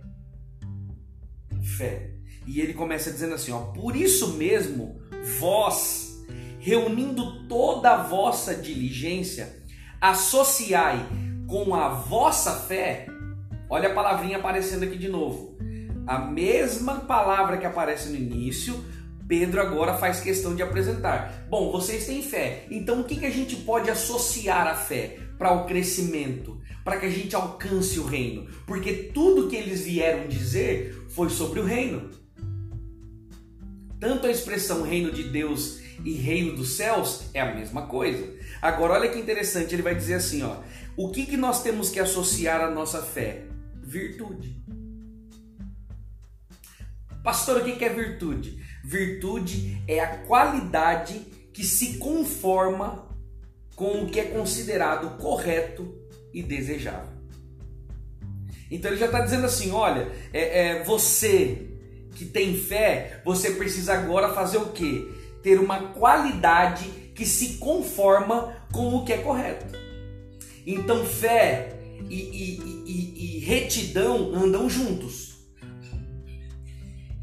Fé. 1.84 2.12
E 2.48 2.62
ele 2.62 2.74
começa 2.74 3.12
dizendo 3.12 3.36
assim, 3.36 3.52
ó, 3.52 3.60
por 3.60 3.94
isso 3.94 4.34
mesmo, 4.34 5.02
vós, 5.40 6.26
reunindo 6.60 7.46
toda 7.48 7.92
a 7.92 8.04
vossa 8.04 8.56
diligência, 8.56 9.62
associai 10.00 11.06
com 11.46 11.76
a 11.76 11.90
vossa 11.90 12.54
fé, 12.54 13.08
olha 13.70 13.90
a 13.90 13.94
palavrinha 13.94 14.38
aparecendo 14.38 14.84
aqui 14.84 14.98
de 14.98 15.10
novo. 15.10 15.58
A 16.08 16.20
mesma 16.20 17.02
palavra 17.02 17.58
que 17.58 17.66
aparece 17.66 18.10
no 18.10 18.16
início, 18.16 18.84
Pedro 19.28 19.62
agora 19.62 19.98
faz 19.98 20.22
questão 20.22 20.56
de 20.56 20.64
apresentar. 20.64 21.46
Bom, 21.50 21.70
vocês 21.70 22.06
têm 22.06 22.22
fé, 22.22 22.66
então 22.72 23.02
o 23.02 23.04
que, 23.04 23.18
que 23.18 23.26
a 23.26 23.32
gente 23.32 23.58
pode 23.58 23.90
associar 23.90 24.68
à 24.68 24.76
fé 24.76 25.18
para 25.38 25.52
o 25.52 25.66
crescimento, 25.66 26.62
para 26.84 27.00
que 27.00 27.06
a 27.06 27.10
gente 27.10 27.36
alcance 27.36 28.00
o 28.00 28.06
reino? 28.06 28.48
Porque 28.66 28.94
tudo 29.14 29.48
que 29.48 29.56
eles 29.56 29.82
vieram 29.82 30.28
dizer 30.28 31.06
foi 31.10 31.30
sobre 31.30 31.60
o 31.60 31.66
reino. 31.66 32.10
Tanto 34.00 34.28
a 34.28 34.32
expressão 34.32 34.84
reino 34.84 35.12
de 35.12 35.24
Deus 35.24 35.80
e 36.04 36.14
reino 36.14 36.56
dos 36.56 36.76
céus 36.76 37.30
é 37.34 37.40
a 37.40 37.56
mesma 37.56 37.88
coisa. 37.88 38.34
Agora, 38.62 38.94
olha 38.94 39.10
que 39.10 39.20
interessante, 39.20 39.74
ele 39.74 39.82
vai 39.82 39.96
dizer 39.96 40.16
assim: 40.16 40.44
ó, 40.44 40.58
o 40.98 41.10
que, 41.10 41.26
que 41.26 41.38
nós 41.38 41.64
temos 41.64 41.90
que 41.90 42.00
associar 42.00 42.62
à 42.62 42.70
nossa 42.70 43.02
fé? 43.02 43.46
Virtude. 43.82 44.62
Pastor, 47.24 47.62
o 47.62 47.64
que, 47.64 47.78
que 47.78 47.86
é 47.86 47.90
virtude? 47.90 48.62
Virtude 48.84 49.82
é 49.88 50.02
a 50.02 50.18
qualidade 50.18 51.20
que 51.54 51.64
se 51.64 51.98
conforma 51.98 53.08
com 53.76 54.04
o 54.04 54.10
que 54.10 54.20
é 54.20 54.26
considerado 54.26 55.18
correto 55.18 56.03
e 56.34 56.42
desejável. 56.42 57.14
Então 58.72 58.90
ele 58.90 59.00
já 59.00 59.06
está 59.06 59.22
dizendo 59.22 59.46
assim: 59.46 59.72
olha, 59.72 60.12
é, 60.34 60.68
é, 60.68 60.84
você 60.84 61.70
que 62.16 62.26
tem 62.26 62.58
fé, 62.58 63.22
você 63.24 63.52
precisa 63.52 63.94
agora 63.94 64.34
fazer 64.34 64.58
o 64.58 64.72
que? 64.72 65.12
Ter 65.42 65.60
uma 65.60 65.90
qualidade 65.94 66.86
que 67.14 67.26
se 67.26 67.58
conforma 67.58 68.56
com 68.72 68.96
o 68.96 69.06
que 69.06 69.14
é 69.14 69.18
correto. 69.18 69.66
Então 70.66 71.06
fé 71.06 71.74
e, 72.10 72.16
e, 72.16 72.84
e, 72.86 73.38
e 73.38 73.40
retidão 73.40 74.34
andam 74.34 74.70
juntos. 74.70 75.33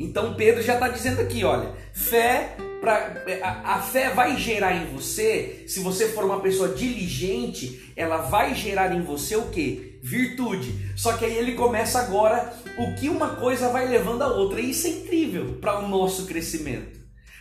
Então 0.01 0.35
Pedro 0.35 0.63
já 0.63 0.75
está 0.75 0.89
dizendo 0.89 1.21
aqui, 1.21 1.45
olha, 1.45 1.75
fé 1.93 2.57
Pra, 2.81 3.13
a, 3.43 3.75
a, 3.75 3.83
fé 3.83 4.09
vai 4.09 4.39
gerar 4.39 4.75
em 4.75 4.87
você, 4.87 5.65
se 5.69 5.81
você 5.81 6.09
for 6.09 6.25
uma 6.25 6.41
pessoa 6.41 6.71
diligente, 6.71 7.93
ela 7.95 8.23
vai 8.23 8.55
gerar 8.55 8.97
em 8.97 9.03
você 9.03 9.37
o 9.37 9.51
que? 9.51 10.01
Virtude. 10.03 10.91
Só 10.97 11.13
que 11.13 11.27
aí 11.27 11.37
ele 11.37 11.53
começa 11.53 11.99
agora 12.01 12.51
o 12.79 12.95
que 12.95 13.11
uma 13.11 13.37
coisa 13.37 13.69
vai 13.69 13.87
levando 13.87 14.23
a 14.23 14.29
outra. 14.29 14.63
E 14.63 14.71
isso 14.71 14.87
é 14.87 14.91
incrível 14.91 15.59
para 15.61 15.79
o 15.79 15.89
nosso 15.89 16.25
crescimento. 16.25 16.99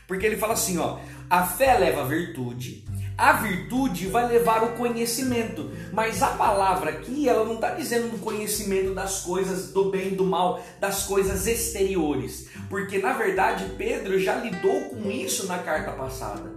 Porque 0.10 0.26
ele 0.26 0.36
fala 0.36 0.56
assim, 0.56 0.78
ó, 0.78 1.00
a 1.30 1.46
fé 1.46 1.78
leva 1.78 2.04
virtude, 2.06 2.84
a 3.20 3.34
virtude 3.34 4.08
vai 4.08 4.30
levar 4.30 4.64
o 4.64 4.78
conhecimento, 4.78 5.70
mas 5.92 6.24
a 6.24 6.30
palavra 6.30 6.92
aqui, 6.92 7.28
ela 7.28 7.44
não 7.44 7.56
está 7.56 7.72
dizendo 7.72 8.12
do 8.12 8.18
conhecimento 8.20 8.94
das 8.94 9.24
coisas 9.24 9.74
do 9.74 9.92
bem 9.92 10.14
e 10.14 10.16
do 10.16 10.26
mal, 10.26 10.64
das 10.80 11.04
coisas 11.04 11.46
exteriores, 11.46 12.48
porque 12.70 12.98
na 12.98 13.12
verdade 13.12 13.74
Pedro 13.78 14.18
já 14.18 14.36
lidou 14.36 14.86
com 14.86 15.12
isso 15.12 15.48
na 15.48 15.60
carta 15.60 15.92
passada. 15.92 16.50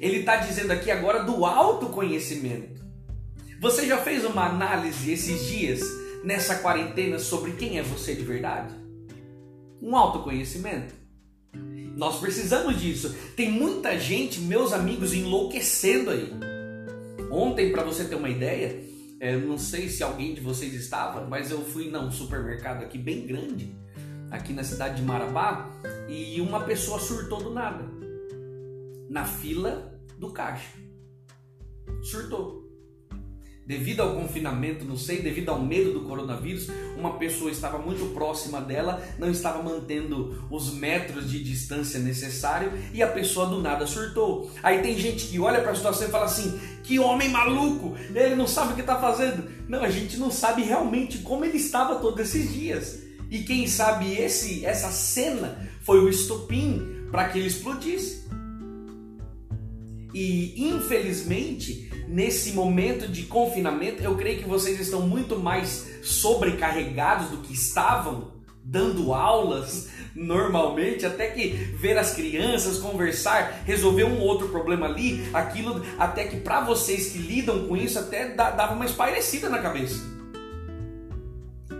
Ele 0.00 0.18
está 0.18 0.36
dizendo 0.36 0.70
aqui 0.70 0.92
agora 0.92 1.24
do 1.24 1.44
autoconhecimento. 1.44 2.80
Você 3.60 3.84
já 3.84 3.98
fez 3.98 4.24
uma 4.24 4.46
análise 4.46 5.10
esses 5.10 5.44
dias, 5.46 5.80
nessa 6.22 6.56
quarentena, 6.56 7.18
sobre 7.18 7.52
quem 7.52 7.80
é 7.80 7.82
você 7.82 8.14
de 8.14 8.22
verdade? 8.22 8.72
Um 9.80 9.96
autoconhecimento? 9.96 11.01
Nós 11.96 12.18
precisamos 12.18 12.80
disso. 12.80 13.14
Tem 13.36 13.50
muita 13.50 13.98
gente, 13.98 14.40
meus 14.40 14.72
amigos, 14.72 15.12
enlouquecendo 15.12 16.10
aí. 16.10 16.32
Ontem, 17.30 17.72
para 17.72 17.84
você 17.84 18.04
ter 18.04 18.14
uma 18.14 18.28
ideia, 18.28 18.82
é, 19.20 19.36
não 19.36 19.58
sei 19.58 19.88
se 19.88 20.02
alguém 20.02 20.34
de 20.34 20.40
vocês 20.40 20.74
estava, 20.74 21.26
mas 21.26 21.50
eu 21.50 21.64
fui 21.64 21.90
num 21.90 22.10
supermercado 22.10 22.82
aqui 22.82 22.98
bem 22.98 23.26
grande, 23.26 23.74
aqui 24.30 24.52
na 24.52 24.64
cidade 24.64 24.96
de 24.96 25.02
Marabá, 25.02 25.70
e 26.08 26.40
uma 26.40 26.60
pessoa 26.60 26.98
surtou 26.98 27.42
do 27.42 27.50
nada 27.50 27.84
na 29.08 29.24
fila 29.24 30.00
do 30.18 30.30
caixa. 30.30 30.70
Surtou 32.02 32.61
devido 33.66 34.00
ao 34.00 34.14
confinamento, 34.14 34.84
não 34.84 34.96
sei, 34.96 35.22
devido 35.22 35.50
ao 35.50 35.60
medo 35.60 35.92
do 35.92 36.00
coronavírus, 36.00 36.68
uma 36.96 37.16
pessoa 37.16 37.50
estava 37.50 37.78
muito 37.78 38.12
próxima 38.12 38.60
dela, 38.60 39.02
não 39.18 39.30
estava 39.30 39.62
mantendo 39.62 40.46
os 40.50 40.72
metros 40.74 41.30
de 41.30 41.42
distância 41.42 42.00
necessário 42.00 42.72
e 42.92 43.02
a 43.02 43.06
pessoa 43.06 43.46
do 43.46 43.60
nada 43.60 43.86
surtou. 43.86 44.50
Aí 44.62 44.82
tem 44.82 44.98
gente 44.98 45.26
que 45.26 45.38
olha 45.38 45.60
para 45.60 45.72
a 45.72 45.74
situação 45.74 46.08
e 46.08 46.10
fala 46.10 46.24
assim: 46.24 46.58
que 46.82 46.98
homem 46.98 47.28
maluco, 47.28 47.96
ele 48.14 48.34
não 48.34 48.46
sabe 48.46 48.72
o 48.72 48.74
que 48.74 48.80
está 48.80 49.00
fazendo. 49.00 49.48
Não, 49.68 49.82
a 49.82 49.90
gente 49.90 50.16
não 50.16 50.30
sabe 50.30 50.62
realmente 50.62 51.18
como 51.18 51.44
ele 51.44 51.56
estava 51.56 51.96
todos 51.96 52.20
esses 52.20 52.52
dias. 52.52 53.00
E 53.30 53.44
quem 53.44 53.66
sabe 53.66 54.12
esse 54.12 54.66
essa 54.66 54.90
cena 54.90 55.70
foi 55.80 56.00
o 56.00 56.08
estopim 56.08 57.06
para 57.10 57.28
que 57.28 57.38
ele 57.38 57.48
explodisse. 57.48 58.22
E 60.12 60.68
infelizmente, 60.68 61.91
nesse 62.12 62.52
momento 62.52 63.08
de 63.08 63.22
confinamento, 63.22 64.02
eu 64.02 64.14
creio 64.16 64.38
que 64.38 64.48
vocês 64.48 64.78
estão 64.78 65.00
muito 65.00 65.38
mais 65.38 65.88
sobrecarregados 66.02 67.30
do 67.30 67.38
que 67.38 67.54
estavam 67.54 68.32
dando 68.62 69.12
aulas 69.14 69.88
normalmente, 70.14 71.06
até 71.06 71.28
que 71.28 71.48
ver 71.48 71.96
as 71.96 72.14
crianças 72.14 72.78
conversar, 72.78 73.62
resolver 73.64 74.04
um 74.04 74.20
outro 74.20 74.48
problema 74.50 74.86
ali, 74.86 75.24
aquilo 75.32 75.82
até 75.98 76.24
que 76.24 76.36
para 76.36 76.60
vocês 76.60 77.10
que 77.10 77.18
lidam 77.18 77.66
com 77.66 77.76
isso 77.76 77.98
até 77.98 78.28
dava 78.28 78.74
uma 78.74 78.84
espairecida 78.84 79.48
na 79.48 79.58
cabeça. 79.58 80.04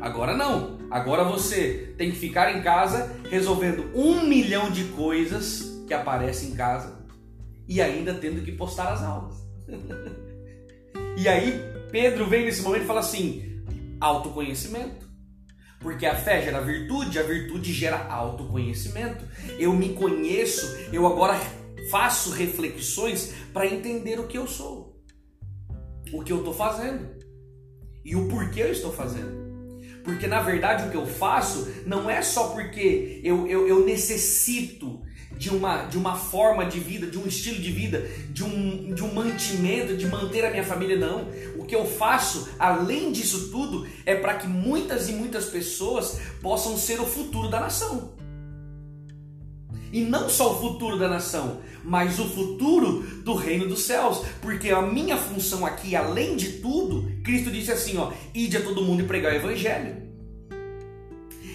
Agora 0.00 0.34
não. 0.34 0.78
Agora 0.90 1.24
você 1.24 1.94
tem 1.96 2.10
que 2.10 2.18
ficar 2.18 2.56
em 2.56 2.62
casa 2.62 3.14
resolvendo 3.30 3.90
um 3.94 4.26
milhão 4.26 4.70
de 4.70 4.84
coisas 4.84 5.80
que 5.86 5.94
aparecem 5.94 6.50
em 6.50 6.54
casa 6.54 6.98
e 7.68 7.80
ainda 7.80 8.14
tendo 8.14 8.42
que 8.42 8.52
postar 8.52 8.92
as 8.92 9.02
aulas. 9.02 9.36
e 11.22 11.28
aí 11.28 11.64
Pedro 11.92 12.26
vem 12.26 12.44
nesse 12.44 12.62
momento 12.62 12.82
e 12.82 12.86
fala 12.86 12.98
assim: 13.00 13.62
autoconhecimento. 14.00 15.08
Porque 15.78 16.04
a 16.04 16.16
fé 16.16 16.42
gera 16.42 16.60
virtude, 16.60 17.18
a 17.18 17.22
virtude 17.22 17.72
gera 17.72 18.06
autoconhecimento. 18.08 19.24
Eu 19.58 19.72
me 19.72 19.90
conheço, 19.94 20.66
eu 20.92 21.06
agora 21.06 21.38
faço 21.90 22.30
reflexões 22.32 23.32
para 23.52 23.66
entender 23.66 24.18
o 24.18 24.26
que 24.26 24.38
eu 24.38 24.46
sou, 24.48 25.00
o 26.12 26.22
que 26.22 26.32
eu 26.32 26.38
estou 26.38 26.54
fazendo. 26.54 27.08
e 28.04 28.16
o 28.16 28.28
porquê 28.28 28.62
eu 28.62 28.72
estou 28.72 28.92
fazendo. 28.92 29.42
Porque 30.02 30.26
na 30.26 30.40
verdade 30.40 30.88
o 30.88 30.90
que 30.90 30.96
eu 30.96 31.06
faço 31.06 31.68
não 31.86 32.10
é 32.10 32.20
só 32.20 32.48
porque 32.48 33.20
eu, 33.22 33.46
eu, 33.46 33.68
eu 33.68 33.84
necessito 33.84 35.00
de 35.42 35.50
uma, 35.50 35.86
de 35.86 35.98
uma 35.98 36.14
forma 36.14 36.64
de 36.64 36.78
vida, 36.78 37.04
de 37.04 37.18
um 37.18 37.26
estilo 37.26 37.60
de 37.60 37.72
vida, 37.72 38.08
de 38.30 38.44
um, 38.44 38.94
de 38.94 39.02
um 39.02 39.12
mantimento, 39.12 39.96
de 39.96 40.06
manter 40.06 40.44
a 40.44 40.50
minha 40.52 40.62
família, 40.62 40.96
não. 40.96 41.26
O 41.58 41.64
que 41.64 41.74
eu 41.74 41.84
faço, 41.84 42.50
além 42.60 43.10
disso 43.10 43.50
tudo, 43.50 43.84
é 44.06 44.14
para 44.14 44.34
que 44.34 44.46
muitas 44.46 45.08
e 45.08 45.12
muitas 45.12 45.46
pessoas 45.46 46.20
possam 46.40 46.76
ser 46.76 47.00
o 47.00 47.04
futuro 47.04 47.48
da 47.48 47.58
nação. 47.58 48.12
E 49.92 50.02
não 50.02 50.28
só 50.28 50.52
o 50.52 50.60
futuro 50.60 50.96
da 50.96 51.08
nação, 51.08 51.58
mas 51.82 52.20
o 52.20 52.28
futuro 52.28 53.00
do 53.24 53.34
reino 53.34 53.66
dos 53.66 53.82
céus. 53.82 54.22
Porque 54.40 54.70
a 54.70 54.80
minha 54.80 55.16
função 55.16 55.66
aqui, 55.66 55.96
além 55.96 56.36
de 56.36 56.60
tudo, 56.60 57.20
Cristo 57.24 57.50
disse 57.50 57.72
assim: 57.72 57.98
ó, 57.98 58.12
ide 58.32 58.58
a 58.58 58.62
todo 58.62 58.84
mundo 58.84 59.02
e 59.02 59.06
pregar 59.08 59.32
o 59.32 59.36
evangelho. 59.36 60.02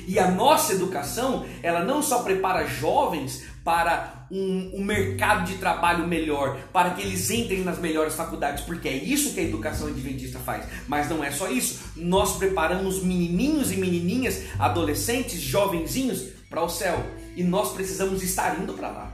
E 0.07 0.17
a 0.19 0.31
nossa 0.31 0.71
educação, 0.71 1.45
ela 1.61 1.83
não 1.83 2.01
só 2.01 2.23
prepara 2.23 2.65
jovens 2.65 3.43
para 3.67 4.25
um, 4.31 4.77
um, 4.79 4.81
mercado 4.81 5.45
de 5.45 5.57
trabalho 5.57 6.07
melhor, 6.07 6.57
para 6.71 6.91
que 6.91 7.01
eles 7.01 7.29
entrem 7.29 7.65
nas 7.65 7.77
melhores 7.77 8.13
faculdades, 8.13 8.63
porque 8.63 8.87
é 8.87 8.95
isso 8.95 9.33
que 9.33 9.41
a 9.41 9.43
educação 9.43 9.89
adventista 9.89 10.39
faz. 10.39 10.65
Mas 10.87 11.09
não 11.09 11.21
é 11.21 11.31
só 11.31 11.51
isso. 11.51 11.91
Nós 11.97 12.37
preparamos 12.37 13.03
menininhos 13.03 13.69
e 13.73 13.75
menininhas, 13.75 14.43
adolescentes, 14.57 15.41
jovenzinhos 15.41 16.29
para 16.49 16.63
o 16.63 16.69
céu. 16.69 16.97
E 17.35 17.43
nós 17.43 17.73
precisamos 17.73 18.23
estar 18.23 18.57
indo 18.57 18.71
para 18.71 18.87
lá. 18.87 19.13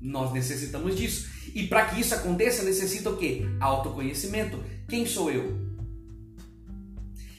Nós 0.00 0.32
necessitamos 0.32 0.96
disso. 0.96 1.30
E 1.54 1.68
para 1.68 1.84
que 1.84 2.00
isso 2.00 2.12
aconteça, 2.12 2.64
necessita 2.64 3.08
o 3.08 3.16
quê? 3.16 3.46
Autoconhecimento. 3.60 4.60
Quem 4.88 5.06
sou 5.06 5.30
eu? 5.30 5.56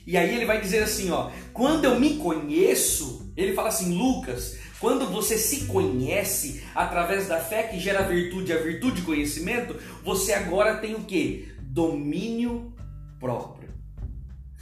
E 0.07 0.15
aí 0.15 0.33
ele 0.33 0.45
vai 0.45 0.61
dizer 0.61 0.81
assim, 0.81 1.11
ó, 1.11 1.29
quando 1.51 1.83
eu 1.83 1.99
me 1.99 2.15
conheço, 2.15 3.31
ele 3.35 3.53
fala 3.53 3.69
assim, 3.69 3.93
Lucas, 3.93 4.60
quando 4.81 5.05
você 5.05 5.37
se 5.37 5.67
conhece 5.67 6.63
através 6.73 7.27
da 7.27 7.39
fé 7.39 7.63
que 7.63 7.79
gera 7.79 8.01
virtude, 8.01 8.51
a 8.51 8.57
virtude 8.57 9.03
conhecimento, 9.03 9.75
você 10.03 10.33
agora 10.33 10.77
tem 10.77 10.95
o 10.95 11.03
que? 11.03 11.53
Domínio 11.61 12.73
próprio. 13.19 13.69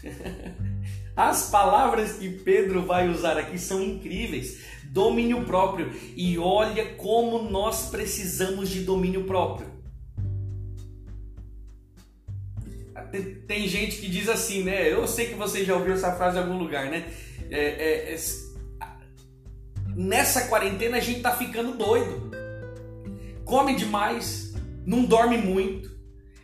As 1.16 1.50
palavras 1.50 2.14
que 2.14 2.30
Pedro 2.30 2.86
vai 2.86 3.10
usar 3.10 3.38
aqui 3.38 3.58
são 3.58 3.82
incríveis. 3.82 4.60
Domínio 4.84 5.46
próprio. 5.46 5.92
E 6.16 6.38
olha 6.38 6.94
como 6.96 7.50
nós 7.50 7.90
precisamos 7.90 8.70
de 8.70 8.82
domínio 8.82 9.24
próprio. 9.24 9.68
tem, 13.48 13.68
gente 13.68 13.98
que 13.98 14.08
diz 14.08 14.28
assim, 14.30 14.64
né? 14.64 14.92
Eu 14.92 15.08
sei 15.08 15.28
que 15.28 15.36
você 15.36 15.64
já 15.64 15.76
ouviu 15.76 15.94
essa 15.94 16.16
frase 16.16 16.38
em 16.38 16.42
algum 16.42 16.58
lugar, 16.58 16.90
né? 16.90 17.12
É, 17.50 17.60
é, 17.60 18.14
é, 18.14 18.18
nessa 20.00 20.48
quarentena 20.48 20.96
a 20.96 21.02
gente 21.02 21.20
tá 21.20 21.32
ficando 21.32 21.74
doido. 21.74 22.32
Come 23.44 23.76
demais, 23.76 24.54
não 24.86 25.04
dorme 25.04 25.38
muito, 25.38 25.92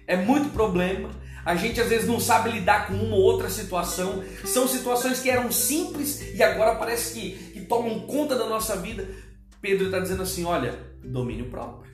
é 0.06 0.18
muito 0.18 0.50
problema. 0.50 1.10
A 1.46 1.56
gente 1.56 1.80
às 1.80 1.88
vezes 1.88 2.08
não 2.08 2.20
sabe 2.20 2.50
lidar 2.50 2.88
com 2.88 2.94
uma 2.96 3.16
ou 3.16 3.22
outra 3.22 3.50
situação. 3.50 4.24
São 4.44 4.68
situações 4.68 5.22
que 5.22 5.30
eram 5.30 5.52
simples 5.52 6.34
e 6.36 6.44
agora 6.44 6.76
parece 6.76 7.14
que, 7.14 7.32
que 7.54 7.62
tomam 7.62 8.02
conta 8.02 8.36
da 8.36 8.50
nossa 8.50 8.76
vida. 8.76 9.08
Pedro 9.62 9.86
está 9.86 10.00
dizendo 10.00 10.24
assim: 10.24 10.44
olha, 10.44 10.78
domínio 11.04 11.50
próprio. 11.50 11.94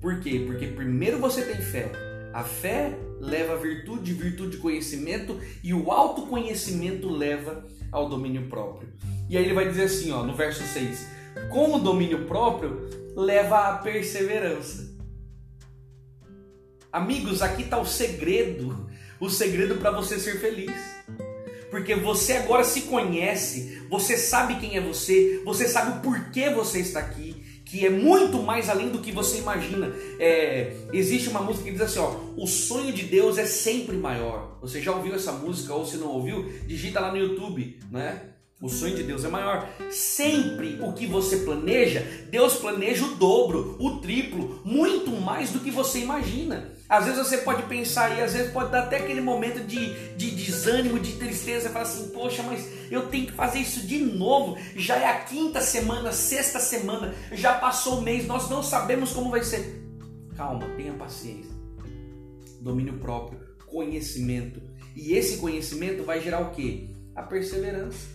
Por 0.00 0.20
quê? 0.20 0.42
Porque 0.46 0.66
primeiro 0.66 1.18
você 1.18 1.42
tem 1.42 1.62
fé. 1.62 1.90
A 2.34 2.42
fé 2.42 2.98
leva 3.20 3.54
a 3.54 3.56
virtude, 3.56 4.12
virtude 4.12 4.56
conhecimento 4.56 5.40
e 5.62 5.72
o 5.72 5.90
autoconhecimento 5.92 7.08
leva 7.08 7.64
ao 7.92 8.08
domínio 8.08 8.48
próprio. 8.48 8.92
E 9.28 9.36
aí 9.36 9.44
ele 9.44 9.54
vai 9.54 9.68
dizer 9.68 9.84
assim, 9.84 10.12
ó, 10.12 10.22
no 10.22 10.34
verso 10.34 10.62
6: 10.62 11.08
com 11.50 11.74
o 11.74 11.80
domínio 11.80 12.26
próprio 12.26 12.88
leva 13.16 13.68
à 13.68 13.78
perseverança. 13.78 14.94
Amigos, 16.92 17.42
aqui 17.42 17.62
está 17.62 17.78
o 17.78 17.86
segredo, 17.86 18.88
o 19.18 19.28
segredo 19.28 19.76
para 19.76 19.90
você 19.90 20.18
ser 20.18 20.38
feliz. 20.40 20.72
Porque 21.70 21.94
você 21.96 22.34
agora 22.34 22.62
se 22.62 22.82
conhece, 22.82 23.82
você 23.90 24.16
sabe 24.16 24.60
quem 24.60 24.76
é 24.76 24.80
você, 24.80 25.42
você 25.44 25.68
sabe 25.68 25.98
o 25.98 26.00
porquê 26.02 26.50
você 26.50 26.78
está 26.78 27.00
aqui, 27.00 27.34
que 27.64 27.84
é 27.84 27.90
muito 27.90 28.40
mais 28.40 28.68
além 28.68 28.90
do 28.90 29.00
que 29.00 29.10
você 29.10 29.38
imagina. 29.38 29.92
É, 30.20 30.72
existe 30.92 31.28
uma 31.28 31.40
música 31.40 31.64
que 31.64 31.72
diz 31.72 31.80
assim: 31.80 31.98
ó, 31.98 32.14
o 32.36 32.46
sonho 32.46 32.92
de 32.92 33.02
Deus 33.02 33.38
é 33.38 33.46
sempre 33.46 33.96
maior. 33.96 34.58
Você 34.60 34.80
já 34.80 34.92
ouviu 34.92 35.14
essa 35.14 35.32
música 35.32 35.74
ou 35.74 35.84
se 35.84 35.96
não 35.96 36.08
ouviu, 36.08 36.48
digita 36.64 37.00
lá 37.00 37.10
no 37.10 37.18
YouTube, 37.18 37.80
né? 37.90 38.33
O 38.64 38.68
sonho 38.70 38.96
de 38.96 39.02
Deus 39.02 39.22
é 39.26 39.28
maior. 39.28 39.68
Sempre 39.90 40.78
o 40.80 40.94
que 40.94 41.06
você 41.06 41.36
planeja, 41.36 42.00
Deus 42.30 42.54
planeja 42.54 43.04
o 43.04 43.14
dobro, 43.16 43.76
o 43.78 43.98
triplo, 43.98 44.62
muito 44.64 45.10
mais 45.10 45.50
do 45.50 45.60
que 45.60 45.70
você 45.70 45.98
imagina. 45.98 46.72
Às 46.88 47.04
vezes 47.04 47.28
você 47.28 47.36
pode 47.36 47.64
pensar 47.64 48.16
e 48.16 48.22
às 48.22 48.32
vezes 48.32 48.50
pode 48.54 48.72
dar 48.72 48.84
até 48.84 48.96
aquele 48.96 49.20
momento 49.20 49.62
de, 49.66 50.14
de 50.16 50.30
desânimo, 50.30 50.98
de 50.98 51.12
tristeza, 51.12 51.68
falar 51.68 51.82
assim, 51.82 52.08
poxa, 52.08 52.42
mas 52.42 52.66
eu 52.90 53.06
tenho 53.08 53.26
que 53.26 53.32
fazer 53.32 53.58
isso 53.58 53.86
de 53.86 53.98
novo. 53.98 54.56
Já 54.74 54.96
é 54.96 55.08
a 55.08 55.20
quinta 55.24 55.60
semana, 55.60 56.10
sexta 56.10 56.58
semana, 56.58 57.14
já 57.32 57.52
passou 57.52 57.98
o 57.98 58.02
mês, 58.02 58.26
nós 58.26 58.48
não 58.48 58.62
sabemos 58.62 59.12
como 59.12 59.28
vai 59.28 59.44
ser. 59.44 59.78
Calma, 60.38 60.64
tenha 60.74 60.94
paciência. 60.94 61.52
Domínio 62.62 62.94
próprio, 62.94 63.38
conhecimento. 63.66 64.62
E 64.96 65.12
esse 65.12 65.36
conhecimento 65.36 66.02
vai 66.02 66.22
gerar 66.22 66.40
o 66.40 66.50
que? 66.52 66.96
A 67.14 67.22
perseverança. 67.22 68.13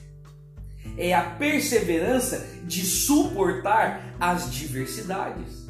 É 0.97 1.13
a 1.13 1.21
perseverança 1.21 2.47
de 2.63 2.85
suportar 2.85 4.15
as 4.19 4.51
diversidades. 4.51 5.67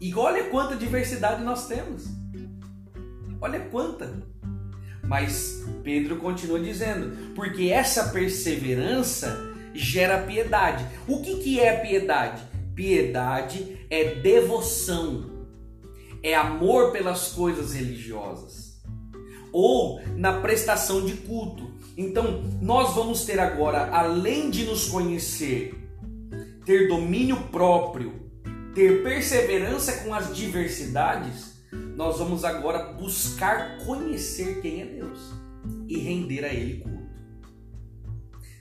E 0.00 0.14
olha 0.14 0.44
quanta 0.50 0.76
diversidade 0.76 1.42
nós 1.42 1.66
temos. 1.66 2.04
Olha 3.40 3.60
quanta. 3.60 4.12
Mas 5.02 5.64
Pedro 5.82 6.16
continua 6.16 6.58
dizendo, 6.58 7.32
porque 7.34 7.70
essa 7.70 8.08
perseverança 8.08 9.54
gera 9.72 10.22
piedade. 10.22 10.84
O 11.06 11.20
que, 11.22 11.36
que 11.36 11.60
é 11.60 11.76
piedade? 11.76 12.42
Piedade 12.74 13.86
é 13.88 14.16
devoção, 14.16 15.46
é 16.22 16.34
amor 16.34 16.92
pelas 16.92 17.28
coisas 17.28 17.72
religiosas, 17.72 18.82
ou 19.52 20.00
na 20.16 20.40
prestação 20.40 21.06
de 21.06 21.14
culto. 21.14 21.75
Então, 21.96 22.42
nós 22.60 22.94
vamos 22.94 23.24
ter 23.24 23.38
agora, 23.38 23.88
além 23.90 24.50
de 24.50 24.64
nos 24.64 24.88
conhecer, 24.88 25.74
ter 26.64 26.88
domínio 26.88 27.36
próprio 27.50 28.26
ter 28.76 29.02
perseverança 29.02 30.04
com 30.04 30.12
as 30.12 30.36
diversidades, 30.36 31.56
nós 31.96 32.18
vamos 32.18 32.44
agora 32.44 32.92
buscar 32.92 33.78
conhecer 33.78 34.60
quem 34.60 34.82
é 34.82 34.84
Deus 34.84 35.32
e 35.88 35.98
render 35.98 36.44
a 36.44 36.52
Ele 36.52 36.80
culto. 36.80 37.06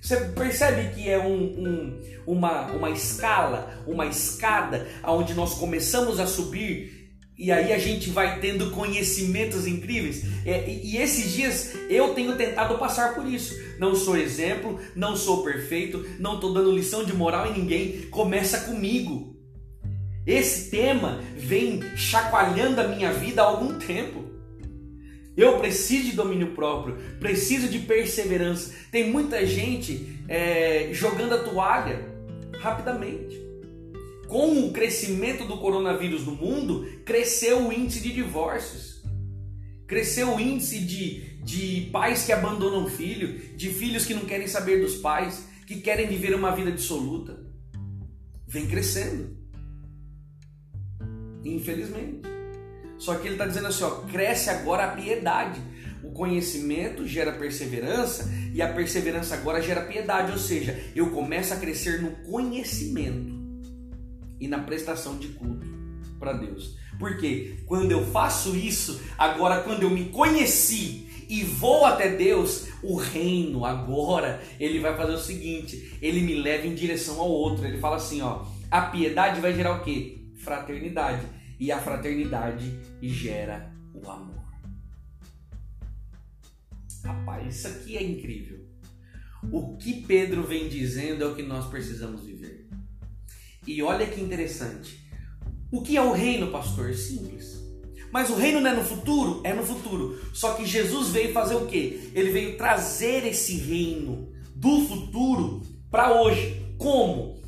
Você 0.02 0.16
percebe 0.28 0.96
que 0.96 1.10
é 1.10 1.20
um, 1.20 1.44
um, 1.44 2.02
uma, 2.26 2.72
uma 2.72 2.90
escala, 2.92 3.84
uma 3.86 4.06
escada, 4.06 4.88
onde 5.04 5.34
nós 5.34 5.56
começamos 5.56 6.18
a 6.18 6.26
subir 6.26 6.95
e 7.38 7.52
aí 7.52 7.74
a 7.74 7.78
gente 7.78 8.10
vai 8.10 8.40
tendo 8.40 8.72
conhecimentos 8.72 9.68
incríveis. 9.68 10.24
É, 10.46 10.70
e, 10.70 10.98
esses 10.98 11.34
dias 11.34 11.76
eu 11.90 12.14
tenho 12.14 12.36
tentado 12.38 12.78
passar 12.78 13.14
por 13.14 13.28
isso. 13.28 13.54
Não 13.78 13.94
sou 13.94 14.18
exemplo, 14.18 14.80
não 14.96 15.18
sou 15.18 15.44
perfeito, 15.44 16.06
não 16.18 16.36
estou 16.36 16.54
dando 16.54 16.72
lição 16.72 17.04
de 17.04 17.14
moral 17.14 17.48
em 17.48 17.60
ninguém. 17.60 18.04
Começa 18.10 18.62
comigo. 18.62 19.36
Esse 20.26 20.72
tema 20.72 21.20
vem 21.36 21.82
chacoalhando 21.96 22.82
a 22.82 22.88
minha 22.88 23.12
vida 23.12 23.42
há 23.42 23.46
algum 23.46 23.78
tempo. 23.78 24.24
Eu 25.36 25.60
preciso 25.60 26.12
de 26.12 26.16
domínio 26.16 26.52
próprio, 26.52 26.98
preciso 27.20 27.68
de 27.68 27.80
perseverança. 27.80 28.74
Tem 28.90 29.12
muita 29.12 29.46
gente 29.46 30.22
é, 30.30 30.90
jogando 30.94 31.36
a 31.36 31.40
toalha 31.40 32.00
rapidamente. 32.60 33.45
Com 34.28 34.66
o 34.66 34.72
crescimento 34.72 35.46
do 35.46 35.58
coronavírus 35.58 36.26
no 36.26 36.34
mundo, 36.34 36.88
cresceu 37.06 37.68
o 37.68 37.74
índice 37.74 38.02
de 38.02 38.12
divórcios, 38.12 39.04
cresceu 39.88 40.36
o 40.36 40.40
índice 40.40 40.80
de, 40.80 41.38
de 41.44 41.90
pais 41.92 42.26
que 42.26 42.32
abandonam 42.32 42.88
filho, 42.88 43.56
de 43.56 43.70
filhos 43.70 44.06
que 44.06 44.14
não 44.14 44.26
querem 44.26 44.48
saber 44.48 44.82
dos 44.82 44.96
pais, 44.96 45.48
que 45.68 45.80
querem 45.80 46.08
viver 46.08 46.34
uma 46.34 46.56
vida 46.56 46.72
dissoluta. 46.72 47.40
Vem 48.48 48.66
crescendo. 48.66 49.38
Infelizmente. 51.44 52.22
Só 52.98 53.16
que 53.16 53.28
ele 53.28 53.36
está 53.36 53.46
dizendo 53.46 53.68
assim: 53.68 53.84
ó, 53.84 53.92
cresce 54.02 54.50
agora 54.50 54.86
a 54.86 54.96
piedade. 54.96 55.62
O 56.04 56.12
conhecimento 56.12 57.06
gera 57.06 57.34
perseverança 57.34 58.32
e 58.54 58.62
a 58.62 58.72
perseverança 58.72 59.36
agora 59.36 59.62
gera 59.62 59.82
piedade, 59.82 60.32
ou 60.32 60.38
seja, 60.38 60.80
eu 60.96 61.10
começo 61.10 61.54
a 61.54 61.58
crescer 61.58 62.02
no 62.02 62.12
conhecimento 62.30 63.35
e 64.40 64.48
na 64.48 64.60
prestação 64.60 65.18
de 65.18 65.30
culto 65.30 65.68
para 66.20 66.34
Deus. 66.34 66.78
Porque 66.98 67.60
quando 67.66 67.92
eu 67.92 68.06
faço 68.06 68.56
isso, 68.56 69.02
agora 69.18 69.62
quando 69.64 69.84
eu 69.84 69.90
me 69.90 70.06
conheci 70.06 71.26
e 71.28 71.44
vou 71.44 71.86
até 71.86 72.16
Deus, 72.16 72.68
o 72.84 72.96
reino 72.96 73.66
agora, 73.66 74.42
ele 74.60 74.80
vai 74.80 74.96
fazer 74.96 75.14
o 75.14 75.20
seguinte, 75.20 75.98
ele 76.02 76.22
me 76.22 76.36
leva 76.36 76.68
em 76.68 76.76
direção 76.76 77.20
ao 77.20 77.30
outro. 77.30 77.66
Ele 77.66 77.80
fala 77.80 77.98
assim, 77.98 78.22
ó, 78.22 78.46
a 78.70 78.82
piedade 78.82 79.42
vai 79.42 79.54
gerar 79.54 79.80
o 79.80 79.84
quê? 79.84 80.20
Fraternidade. 80.38 81.26
E 81.60 81.72
a 81.72 81.80
fraternidade 81.80 82.80
gera 83.02 83.74
o 83.94 84.10
amor. 84.10 84.44
Rapaz, 87.04 87.56
isso 87.56 87.68
aqui 87.68 87.98
é 87.98 88.04
incrível. 88.04 88.66
O 89.52 89.78
que 89.78 90.02
Pedro 90.02 90.44
vem 90.44 90.68
dizendo 90.68 91.24
é 91.24 91.28
o 91.28 91.36
que 91.36 91.44
nós 91.44 91.68
precisamos 91.68 92.24
viver. 92.24 92.35
E 93.66 93.82
olha 93.82 94.06
que 94.06 94.22
interessante. 94.22 95.00
O 95.72 95.82
que 95.82 95.98
é 95.98 96.02
o 96.02 96.12
reino, 96.12 96.52
pastor? 96.52 96.94
Simples. 96.94 97.64
Mas 98.12 98.30
o 98.30 98.36
reino 98.36 98.62
não 98.62 98.70
é 98.72 98.76
no 98.76 98.84
futuro? 98.84 99.42
É 99.44 99.54
no 99.54 99.64
futuro. 99.64 100.20
Só 100.34 100.54
que 100.54 100.66
Jesus 100.66 101.10
veio 101.10 101.34
fazer 101.34 101.56
o 101.56 101.66
quê? 101.66 102.12
Ele 102.14 102.32
veio 102.32 102.58
trazer 102.58 103.26
esse 103.26 103.58
reino 103.58 104.32
do 104.56 104.86
futuro 104.86 105.62
para 105.92 106.22
hoje. 106.22 106.62
Como? 106.78 107.42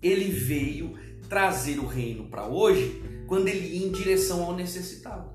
Ele 0.00 0.30
veio 0.30 0.94
trazer 1.28 1.78
o 1.78 1.86
reino 1.86 2.28
para 2.28 2.46
hoje 2.46 3.02
quando 3.26 3.48
ele 3.48 3.66
ia 3.76 3.86
em 3.86 3.90
direção 3.90 4.44
ao 4.44 4.54
necessitado. 4.54 5.34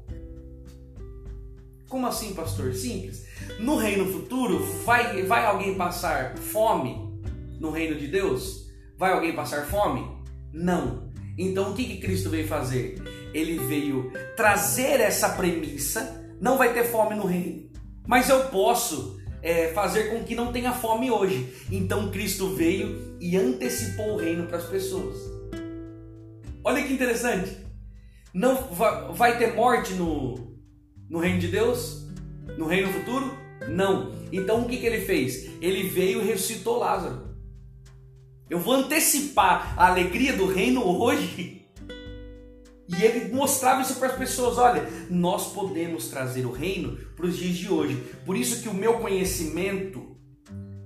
Como 1.89 2.05
assim, 2.05 2.33
pastor? 2.33 2.73
Simples. 2.73 3.25
No 3.59 3.75
reino 3.75 4.05
futuro, 4.05 4.63
vai, 4.85 5.23
vai 5.23 5.45
alguém 5.45 5.75
passar 5.75 6.37
fome 6.37 7.19
no 7.59 7.71
reino 7.71 7.97
de 7.97 8.07
Deus? 8.07 8.69
Vai 8.95 9.11
alguém 9.11 9.35
passar 9.35 9.65
fome? 9.65 10.18
Não. 10.53 11.09
Então 11.37 11.71
o 11.71 11.73
que, 11.73 11.85
que 11.85 11.97
Cristo 11.97 12.29
veio 12.29 12.47
fazer? 12.47 13.01
Ele 13.33 13.59
veio 13.59 14.11
trazer 14.35 14.99
essa 14.99 15.29
premissa: 15.29 16.25
não 16.41 16.57
vai 16.57 16.73
ter 16.73 16.85
fome 16.85 17.15
no 17.15 17.25
reino, 17.25 17.69
mas 18.07 18.29
eu 18.29 18.45
posso 18.45 19.19
é, 19.41 19.69
fazer 19.69 20.09
com 20.09 20.23
que 20.23 20.35
não 20.35 20.51
tenha 20.51 20.73
fome 20.73 21.09
hoje. 21.09 21.53
Então 21.71 22.11
Cristo 22.11 22.53
veio 22.55 23.17
e 23.19 23.37
antecipou 23.37 24.13
o 24.13 24.17
reino 24.17 24.47
para 24.47 24.57
as 24.57 24.65
pessoas. 24.65 25.17
Olha 26.63 26.83
que 26.83 26.93
interessante. 26.93 27.57
Não 28.33 28.55
vai 29.13 29.37
ter 29.37 29.55
morte 29.55 29.93
no, 29.93 30.55
no 31.09 31.19
reino 31.19 31.39
de 31.39 31.47
Deus? 31.47 32.07
No 32.57 32.67
reino 32.67 32.91
futuro? 32.91 33.33
Não. 33.67 34.11
Então 34.31 34.61
o 34.61 34.67
que, 34.67 34.77
que 34.77 34.85
ele 34.85 35.01
fez? 35.01 35.49
Ele 35.61 35.87
veio 35.89 36.21
e 36.21 36.25
ressuscitou 36.25 36.79
Lázaro. 36.79 37.28
Eu 38.49 38.59
vou 38.59 38.73
antecipar 38.73 39.75
a 39.77 39.87
alegria 39.87 40.33
do 40.33 40.47
reino 40.47 40.83
hoje. 40.83 41.67
E 42.87 43.03
ele 43.03 43.31
mostrava 43.33 43.81
isso 43.81 43.95
para 43.95 44.07
as 44.07 44.17
pessoas: 44.17 44.57
olha, 44.57 44.89
nós 45.09 45.53
podemos 45.53 46.07
trazer 46.07 46.45
o 46.45 46.51
reino 46.51 46.97
para 47.15 47.27
os 47.27 47.37
dias 47.37 47.55
de 47.55 47.71
hoje. 47.71 47.95
Por 48.25 48.35
isso 48.35 48.63
que 48.63 48.69
o 48.69 48.73
meu 48.73 48.93
conhecimento 48.99 50.17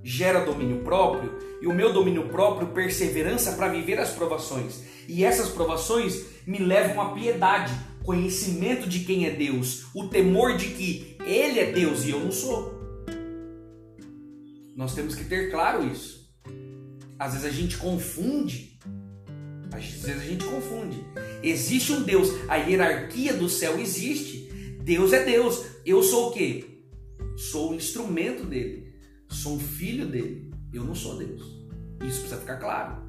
gera 0.02 0.44
domínio 0.44 0.84
próprio 0.84 1.32
e 1.62 1.66
o 1.66 1.72
meu 1.72 1.90
domínio 1.90 2.28
próprio 2.28 2.68
perseverança 2.68 3.52
para 3.52 3.68
viver 3.68 3.98
as 3.98 4.10
provações. 4.10 4.82
E 5.08 5.24
essas 5.24 5.48
provações 5.48 6.26
me 6.46 6.58
levam 6.58 7.00
à 7.00 7.12
piedade, 7.12 7.72
conhecimento 8.02 8.86
de 8.86 9.00
quem 9.00 9.26
é 9.26 9.30
Deus, 9.30 9.86
o 9.94 10.08
temor 10.08 10.58
de 10.58 10.68
que 10.68 11.16
Ele 11.24 11.58
é 11.58 11.72
Deus 11.72 12.04
e 12.04 12.10
eu 12.10 12.20
não 12.20 12.30
sou. 12.30 12.74
Nós 14.76 14.94
temos 14.94 15.14
que 15.14 15.24
ter 15.24 15.50
claro 15.50 15.86
isso. 15.86 16.23
Às 17.18 17.32
vezes 17.32 17.46
a 17.46 17.50
gente 17.50 17.76
confunde. 17.76 18.78
Às 19.72 19.84
vezes 19.84 20.22
a 20.22 20.24
gente 20.24 20.44
confunde. 20.44 21.04
Existe 21.42 21.92
um 21.92 22.02
Deus, 22.02 22.28
a 22.48 22.56
hierarquia 22.56 23.34
do 23.34 23.48
céu 23.48 23.78
existe. 23.78 24.48
Deus 24.82 25.12
é 25.12 25.24
Deus. 25.24 25.64
Eu 25.84 26.02
sou 26.02 26.30
o 26.30 26.32
quê? 26.32 26.82
Sou 27.36 27.72
o 27.72 27.74
instrumento 27.74 28.44
dele. 28.44 28.94
Sou 29.28 29.56
um 29.56 29.60
filho 29.60 30.06
dele. 30.06 30.50
Eu 30.72 30.84
não 30.84 30.94
sou 30.94 31.16
Deus. 31.16 31.42
Isso 32.04 32.20
precisa 32.20 32.40
ficar 32.40 32.56
claro. 32.56 33.03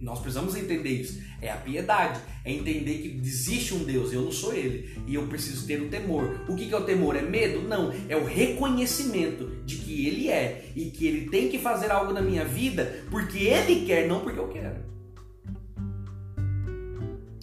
Nós 0.00 0.18
precisamos 0.18 0.56
entender 0.56 0.88
isso. 0.88 1.20
É 1.42 1.50
a 1.50 1.56
piedade. 1.56 2.20
É 2.42 2.50
entender 2.50 2.98
que 2.98 3.20
existe 3.22 3.74
um 3.74 3.84
Deus, 3.84 4.12
eu 4.12 4.22
não 4.22 4.32
sou 4.32 4.54
ele. 4.54 4.98
E 5.06 5.14
eu 5.14 5.26
preciso 5.26 5.66
ter 5.66 5.82
o 5.82 5.88
temor. 5.88 6.40
O 6.48 6.56
que 6.56 6.72
é 6.72 6.76
o 6.76 6.84
temor? 6.84 7.16
É 7.16 7.22
medo? 7.22 7.60
Não. 7.68 7.92
É 8.08 8.16
o 8.16 8.24
reconhecimento 8.24 9.46
de 9.64 9.76
que 9.76 10.06
ele 10.06 10.28
é 10.28 10.72
e 10.74 10.86
que 10.86 11.06
ele 11.06 11.28
tem 11.28 11.50
que 11.50 11.58
fazer 11.58 11.90
algo 11.90 12.12
na 12.12 12.22
minha 12.22 12.44
vida 12.44 13.04
porque 13.10 13.40
ele 13.40 13.84
quer, 13.84 14.08
não 14.08 14.20
porque 14.20 14.38
eu 14.38 14.48
quero. 14.48 14.90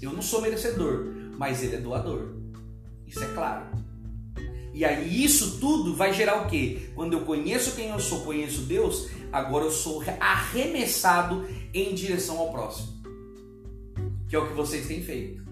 Eu 0.02 0.14
não 0.14 0.22
sou 0.22 0.42
merecedor, 0.42 1.14
mas 1.38 1.64
ele 1.64 1.76
é 1.76 1.80
doador. 1.80 2.34
Isso 3.06 3.24
é 3.24 3.28
claro. 3.34 3.66
E 4.74 4.86
aí 4.86 5.24
isso 5.24 5.60
tudo 5.60 5.96
vai 5.96 6.14
gerar 6.14 6.44
o 6.44 6.48
quê? 6.48 6.90
Quando 6.94 7.14
eu 7.14 7.22
conheço 7.22 7.76
quem 7.76 7.90
eu 7.90 8.00
sou, 8.00 8.22
conheço 8.22 8.62
Deus, 8.62 9.10
agora 9.32 9.66
eu 9.66 9.72
sou 9.72 10.04
arremessado 10.20 11.48
em 11.78 11.94
direção 11.94 12.40
ao 12.40 12.52
próximo. 12.52 12.98
Que 14.28 14.36
é 14.36 14.40
o 14.40 14.48
que 14.48 14.54
vocês 14.54 14.88
têm 14.88 15.02
feito. 15.02 15.46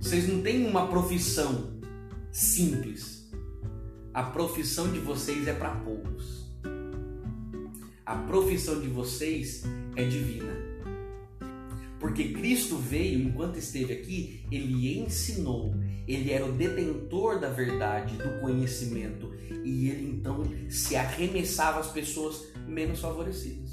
Vocês 0.00 0.28
não 0.28 0.42
têm 0.42 0.66
uma 0.66 0.88
profissão 0.88 1.80
simples. 2.30 3.30
A 4.12 4.22
profissão 4.22 4.92
de 4.92 4.98
vocês 4.98 5.46
é 5.46 5.52
para 5.52 5.70
poucos. 5.76 6.46
A 8.04 8.16
profissão 8.16 8.80
de 8.80 8.88
vocês 8.88 9.64
é 9.96 10.04
divina. 10.04 10.52
Porque 11.98 12.32
Cristo 12.32 12.76
veio, 12.76 13.20
enquanto 13.20 13.58
esteve 13.58 13.92
aqui, 13.92 14.44
ele 14.52 14.98
ensinou, 14.98 15.74
ele 16.06 16.30
era 16.30 16.44
o 16.44 16.52
detentor 16.52 17.40
da 17.40 17.48
verdade, 17.48 18.16
do 18.16 18.40
conhecimento, 18.40 19.32
e 19.64 19.88
ele 19.88 20.08
então 20.08 20.44
se 20.68 20.94
arremessava 20.94 21.80
às 21.80 21.90
pessoas 21.90 22.52
menos 22.66 23.00
favorecidas. 23.00 23.65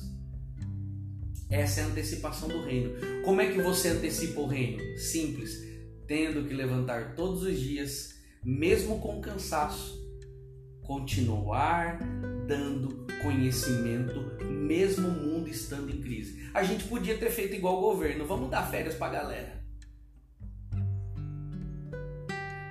Essa 1.53 1.81
é 1.81 1.83
a 1.83 1.87
antecipação 1.87 2.49
do 2.49 2.63
reino. 2.63 2.95
Como 3.23 3.39
é 3.39 3.51
que 3.51 3.61
você 3.61 3.89
antecipa 3.89 4.41
o 4.41 4.47
reino? 4.47 4.97
Simples, 4.97 5.63
tendo 6.07 6.47
que 6.47 6.53
levantar 6.53 7.13
todos 7.13 7.43
os 7.43 7.59
dias, 7.59 8.15
mesmo 8.43 8.99
com 8.99 9.21
cansaço, 9.21 10.03
continuar 10.81 11.99
dando 12.47 13.05
conhecimento, 13.21 14.43
mesmo 14.43 15.07
o 15.07 15.11
mundo 15.11 15.47
estando 15.47 15.91
em 15.91 16.01
crise. 16.01 16.49
A 16.55 16.63
gente 16.63 16.85
podia 16.85 17.19
ter 17.19 17.29
feito 17.29 17.53
igual 17.53 17.77
o 17.77 17.81
governo, 17.81 18.25
vamos 18.25 18.49
dar 18.49 18.71
férias 18.71 18.95
para 18.95 19.05
a 19.05 19.21
galera. 19.21 19.63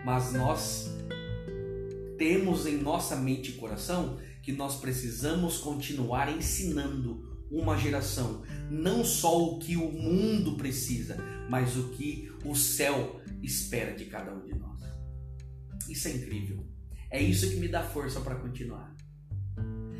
Mas 0.04 0.32
nós 0.32 0.90
temos 2.18 2.66
em 2.66 2.78
nossa 2.78 3.14
mente 3.14 3.52
e 3.52 3.54
coração 3.54 4.18
que 4.42 4.50
nós 4.50 4.80
precisamos 4.80 5.58
continuar 5.58 6.36
ensinando 6.36 7.31
uma 7.52 7.76
geração 7.76 8.42
não 8.70 9.04
só 9.04 9.44
o 9.44 9.58
que 9.58 9.76
o 9.76 9.92
mundo 9.92 10.56
precisa, 10.56 11.16
mas 11.48 11.76
o 11.76 11.90
que 11.90 12.32
o 12.44 12.54
céu 12.54 13.20
espera 13.42 13.92
de 13.92 14.06
cada 14.06 14.32
um 14.32 14.40
de 14.46 14.54
nós. 14.54 14.80
Isso 15.88 16.08
é 16.08 16.12
incrível. 16.12 16.66
É 17.10 17.20
isso 17.20 17.50
que 17.50 17.56
me 17.56 17.68
dá 17.68 17.82
força 17.82 18.20
para 18.20 18.36
continuar. 18.36 18.96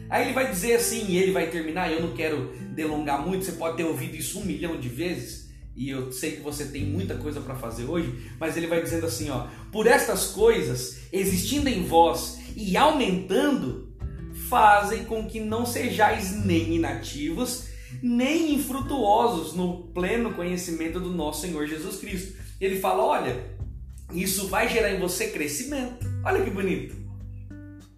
Aí 0.09 0.25
ele 0.25 0.33
vai 0.33 0.51
dizer 0.51 0.75
assim, 0.75 1.07
e 1.09 1.19
ele 1.19 1.33
vai 1.33 1.51
terminar. 1.51 1.93
Eu 1.93 2.01
não 2.01 2.15
quero 2.15 2.53
delongar 2.75 3.27
muito, 3.27 3.45
você 3.45 3.53
pode 3.53 3.77
ter 3.77 3.85
ouvido 3.85 4.17
isso 4.17 4.41
um 4.41 4.45
milhão 4.45 4.81
de 4.81 4.89
vezes, 4.89 5.51
e 5.75 5.89
eu 5.89 6.13
sei 6.13 6.33
que 6.33 6.43
você 6.43 6.67
tem 6.67 6.85
muita 6.85 7.17
coisa 7.17 7.41
para 7.41 7.55
fazer 7.55 7.85
hoje, 7.85 8.31
mas 8.39 8.57
ele 8.57 8.67
vai 8.67 8.83
dizendo 8.83 9.07
assim: 9.07 9.31
ó, 9.31 9.47
por 9.71 9.87
estas 9.87 10.29
coisas 10.29 11.01
existindo 11.13 11.69
em 11.69 11.85
vós 11.85 12.39
e 12.55 12.77
aumentando, 12.77 13.92
fazem 14.53 15.07
com 15.07 15.27
que 15.27 15.41
não 15.41 15.65
sejais 15.65 16.45
nem 16.45 16.75
inativos, 16.75 17.69
nem 18.03 18.55
infrutuosos 18.55 19.55
no 19.55 19.85
pleno 19.95 20.35
conhecimento 20.35 21.01
do 21.01 21.09
nosso 21.09 21.41
Senhor 21.41 21.67
Jesus 21.67 21.97
Cristo. 21.97 22.37
Ele 22.61 22.79
fala: 22.79 23.03
olha, 23.03 23.43
isso 24.13 24.49
vai 24.49 24.69
gerar 24.69 24.93
em 24.93 25.01
você 25.01 25.29
crescimento. 25.29 26.07
Olha 26.23 26.45
que 26.45 26.51
bonito. 26.51 26.95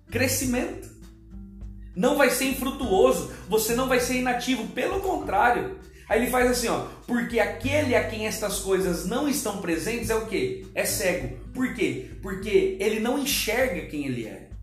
Crescimento. 0.08 0.88
Não 1.96 2.16
vai 2.16 2.30
ser 2.30 2.44
infrutuoso, 2.44 3.32
você 3.48 3.74
não 3.74 3.88
vai 3.88 3.98
ser 3.98 4.20
inativo, 4.20 4.68
pelo 4.68 5.00
contrário. 5.00 5.80
Aí 6.08 6.22
ele 6.22 6.30
faz 6.30 6.48
assim, 6.48 6.68
ó, 6.68 6.86
porque 7.04 7.40
aquele 7.40 7.96
a 7.96 8.08
quem 8.08 8.28
estas 8.28 8.60
coisas 8.60 9.06
não 9.06 9.28
estão 9.28 9.58
presentes 9.58 10.08
é 10.08 10.14
o 10.14 10.26
que? 10.26 10.66
É 10.72 10.84
cego. 10.84 11.36
Por 11.52 11.74
quê? 11.74 12.10
Porque 12.22 12.76
ele 12.78 13.00
não 13.00 13.18
enxerga 13.18 13.86
quem 13.86 14.06
ele 14.06 14.26
é. 14.26 14.53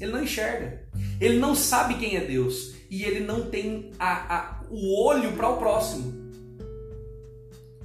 Ele 0.00 0.12
não 0.12 0.22
enxerga. 0.22 0.82
Ele 1.20 1.38
não 1.38 1.54
sabe 1.54 1.94
quem 1.94 2.16
é 2.16 2.20
Deus. 2.20 2.74
E 2.90 3.04
ele 3.04 3.20
não 3.20 3.48
tem 3.48 3.92
a, 3.98 4.36
a, 4.36 4.60
o 4.70 5.04
olho 5.04 5.32
para 5.32 5.48
o 5.48 5.56
próximo. 5.56 6.12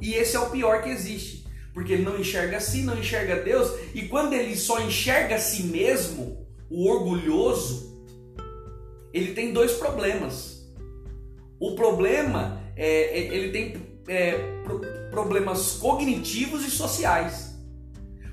E 0.01 0.13
esse 0.13 0.35
é 0.35 0.39
o 0.39 0.49
pior 0.49 0.81
que 0.81 0.89
existe. 0.89 1.45
Porque 1.73 1.93
ele 1.93 2.03
não 2.03 2.19
enxerga 2.19 2.57
a 2.57 2.59
si, 2.61 2.81
não 2.81 2.97
enxerga 2.97 3.37
Deus. 3.37 3.71
E 3.93 4.03
quando 4.07 4.33
ele 4.33 4.55
só 4.55 4.81
enxerga 4.81 5.35
a 5.35 5.39
si 5.39 5.63
mesmo, 5.63 6.45
o 6.69 6.87
orgulhoso, 6.87 8.05
ele 9.13 9.33
tem 9.33 9.53
dois 9.53 9.73
problemas. 9.73 10.67
O 11.59 11.75
problema 11.75 12.61
é, 12.75 13.17
ele 13.17 13.49
tem 13.49 13.89
é, 14.07 14.37
problemas 15.11 15.73
cognitivos 15.73 16.65
e 16.65 16.71
sociais. 16.71 17.55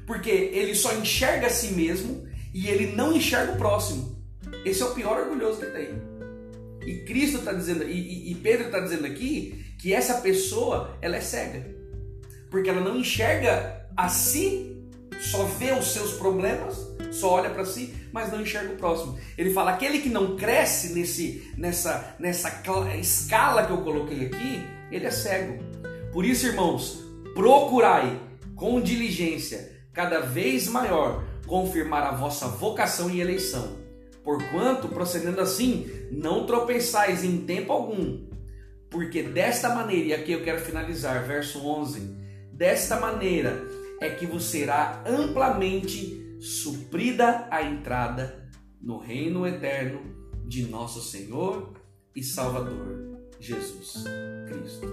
Porque 0.07 0.31
ele 0.31 0.75
só 0.75 0.95
enxerga 0.95 1.49
a 1.49 1.51
si 1.51 1.73
mesmo 1.73 2.26
e 2.57 2.71
ele 2.71 2.97
não 2.97 3.15
enxerga 3.15 3.53
o 3.53 3.59
próximo. 3.59 4.17
Esse 4.65 4.81
é 4.81 4.87
o 4.87 4.95
pior 4.95 5.21
orgulhoso 5.21 5.61
que 5.61 5.67
tem. 5.67 5.91
E 6.87 7.05
Cristo 7.05 7.41
está 7.41 7.53
dizendo, 7.53 7.85
e, 7.85 8.33
e 8.33 8.35
Pedro 8.37 8.67
está 8.67 8.81
dizendo 8.81 9.05
aqui 9.05 9.63
que 9.79 9.93
essa 9.93 10.23
pessoa 10.23 10.97
ela 11.03 11.17
é 11.17 11.21
cega. 11.21 11.67
Porque 12.51 12.71
ela 12.71 12.81
não 12.81 12.97
enxerga 12.97 13.87
a 13.95 14.09
si, 14.09 14.75
só 15.21 15.45
vê 15.45 15.73
os 15.73 15.93
seus 15.93 16.15
problemas, 16.15 16.79
só 17.13 17.33
olha 17.33 17.51
para 17.51 17.67
si, 17.67 17.95
mas 18.11 18.33
não 18.33 18.41
enxerga 18.41 18.73
o 18.73 18.79
próximo. 18.79 19.19
Ele 19.37 19.53
fala: 19.53 19.73
aquele 19.73 19.99
que 19.99 20.09
não 20.09 20.35
cresce 20.35 20.95
nesse, 20.95 21.53
nessa, 21.59 22.17
nessa 22.19 22.63
escala 22.99 23.67
que 23.67 23.73
eu 23.73 23.83
coloquei 23.83 24.27
aqui, 24.27 24.67
ele 24.91 25.05
é 25.05 25.11
cego. 25.11 25.63
Por 26.11 26.25
isso, 26.25 26.47
irmãos, 26.47 27.05
procurai 27.35 28.19
com 28.55 28.81
diligência, 28.81 29.77
cada 29.93 30.21
vez 30.21 30.69
maior, 30.69 31.23
confirmar 31.47 32.03
a 32.03 32.13
vossa 32.13 32.49
vocação 32.49 33.11
e 33.11 33.21
eleição. 33.21 33.77
Porquanto, 34.23 34.89
procedendo 34.89 35.41
assim, 35.41 35.89
não 36.11 36.47
tropeçais 36.47 37.23
em 37.23 37.39
tempo 37.45 37.73
algum, 37.73 38.27
porque 38.91 39.23
desta 39.23 39.69
maneira, 39.75 40.09
e 40.09 40.15
aqui 40.15 40.33
eu 40.33 40.43
quero 40.43 40.61
finalizar, 40.61 41.25
verso 41.25 41.65
11: 41.65 42.01
desta 42.53 42.99
maneira 42.99 43.63
é 44.01 44.11
que 44.11 44.27
vos 44.27 44.45
será 44.45 45.05
amplamente 45.07 46.37
suprida 46.41 47.47
a 47.51 47.63
entrada 47.63 48.49
no 48.81 48.99
reino 48.99 49.47
eterno 49.47 50.01
de 50.47 50.65
nosso 50.65 51.01
Senhor 51.03 51.73
e 52.15 52.23
Salvador 52.23 53.21
Jesus 53.41 54.05
Cristo. 54.49 54.87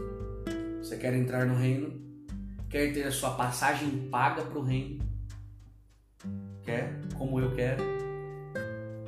Você 0.79 0.97
quer 0.97 1.13
entrar 1.13 1.45
no 1.45 1.55
reino? 1.55 2.01
Quer 2.69 2.91
ter 2.93 3.03
a 3.03 3.11
sua 3.11 3.31
passagem 3.31 4.09
paga 4.09 4.43
para 4.43 4.59
o 4.59 4.63
reino? 4.63 5.12
Quer? 6.63 6.97
Como 7.17 7.39
eu 7.39 7.53
quero? 7.53 7.83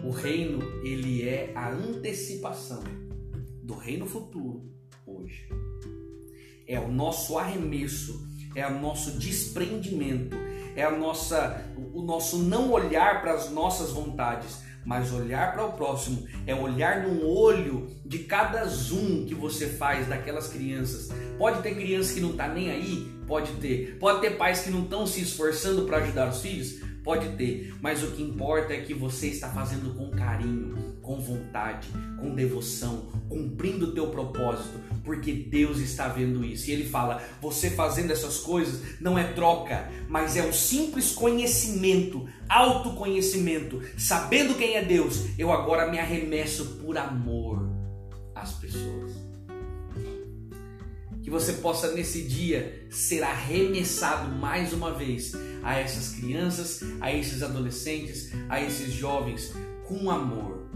O 0.03 0.11
reino, 0.11 0.61
ele 0.83 1.27
é 1.27 1.53
a 1.55 1.69
antecipação 1.69 2.83
do 3.63 3.73
reino 3.75 4.05
futuro 4.05 4.69
hoje. 5.05 5.47
É 6.67 6.77
o 6.79 6.91
nosso 6.91 7.37
arremesso, 7.37 8.27
é 8.53 8.67
o 8.67 8.79
nosso 8.79 9.17
desprendimento, 9.17 10.35
é 10.75 10.83
a 10.83 10.91
nossa, 10.91 11.65
o 11.93 12.01
nosso 12.01 12.39
não 12.39 12.71
olhar 12.71 13.21
para 13.21 13.33
as 13.33 13.49
nossas 13.49 13.91
vontades, 13.91 14.59
mas 14.85 15.13
olhar 15.13 15.53
para 15.53 15.65
o 15.65 15.73
próximo 15.73 16.27
é 16.45 16.53
olhar 16.53 17.07
no 17.07 17.25
olho 17.25 17.87
de 18.05 18.19
cada 18.19 18.65
zoom 18.65 19.25
que 19.25 19.33
você 19.33 19.67
faz 19.67 20.07
daquelas 20.07 20.47
crianças. 20.47 21.09
Pode 21.37 21.61
ter 21.63 21.73
criança 21.73 22.13
que 22.13 22.19
não 22.19 22.31
está 22.31 22.47
nem 22.47 22.69
aí, 22.69 23.11
pode 23.25 23.51
ter. 23.53 23.97
Pode 23.97 24.21
ter 24.21 24.31
pais 24.31 24.61
que 24.61 24.69
não 24.69 24.83
estão 24.83 25.07
se 25.07 25.21
esforçando 25.21 25.85
para 25.85 25.97
ajudar 25.97 26.29
os 26.29 26.41
filhos, 26.41 26.81
pode 27.05 27.29
ter. 27.37 27.73
Mas 27.79 28.03
o 28.03 28.07
que 28.07 28.23
importa 28.23 28.73
é 28.73 28.81
que 28.81 28.93
você 28.93 29.27
está 29.27 29.47
fazendo 29.49 29.95
com 29.95 30.09
carinho, 30.09 30.97
com 31.01 31.21
vontade, 31.21 31.87
com 32.19 32.33
devoção, 32.33 33.07
cumprindo 33.29 33.85
o 33.85 33.91
teu 33.93 34.07
propósito, 34.07 34.79
porque 35.03 35.31
Deus 35.31 35.77
está 35.77 36.07
vendo 36.07 36.43
isso. 36.43 36.69
E 36.69 36.73
ele 36.73 36.89
fala: 36.89 37.23
você 37.39 37.69
fazendo 37.69 38.11
essas 38.11 38.39
coisas 38.39 38.99
não 38.99 39.17
é 39.17 39.23
troca, 39.31 39.87
mas 40.09 40.35
é 40.35 40.43
o 40.43 40.51
simples 40.51 41.11
conhecimento, 41.11 42.27
autoconhecimento, 42.49 43.81
sabendo 43.97 44.55
quem 44.55 44.75
é 44.75 44.83
Deus. 44.83 45.27
Eu 45.37 45.51
agora 45.51 45.89
me 45.89 45.99
arremesso 45.99 46.79
por 46.81 46.97
amor 46.97 47.69
às 48.33 48.51
pessoas. 48.53 49.24
Que 51.25 51.31
você 51.31 51.53
possa 51.53 51.91
nesse 51.91 52.21
dia 52.21 52.85
ser 52.87 53.23
arremessado 53.23 54.31
mais 54.31 54.71
uma 54.73 54.93
vez 54.93 55.31
a 55.63 55.73
essas 55.73 56.09
crianças, 56.19 56.81
a 57.01 57.11
esses 57.11 57.41
adolescentes, 57.41 58.29
a 58.47 58.61
esses 58.61 58.93
jovens 58.93 59.51
com 59.87 60.11
amor 60.11 60.69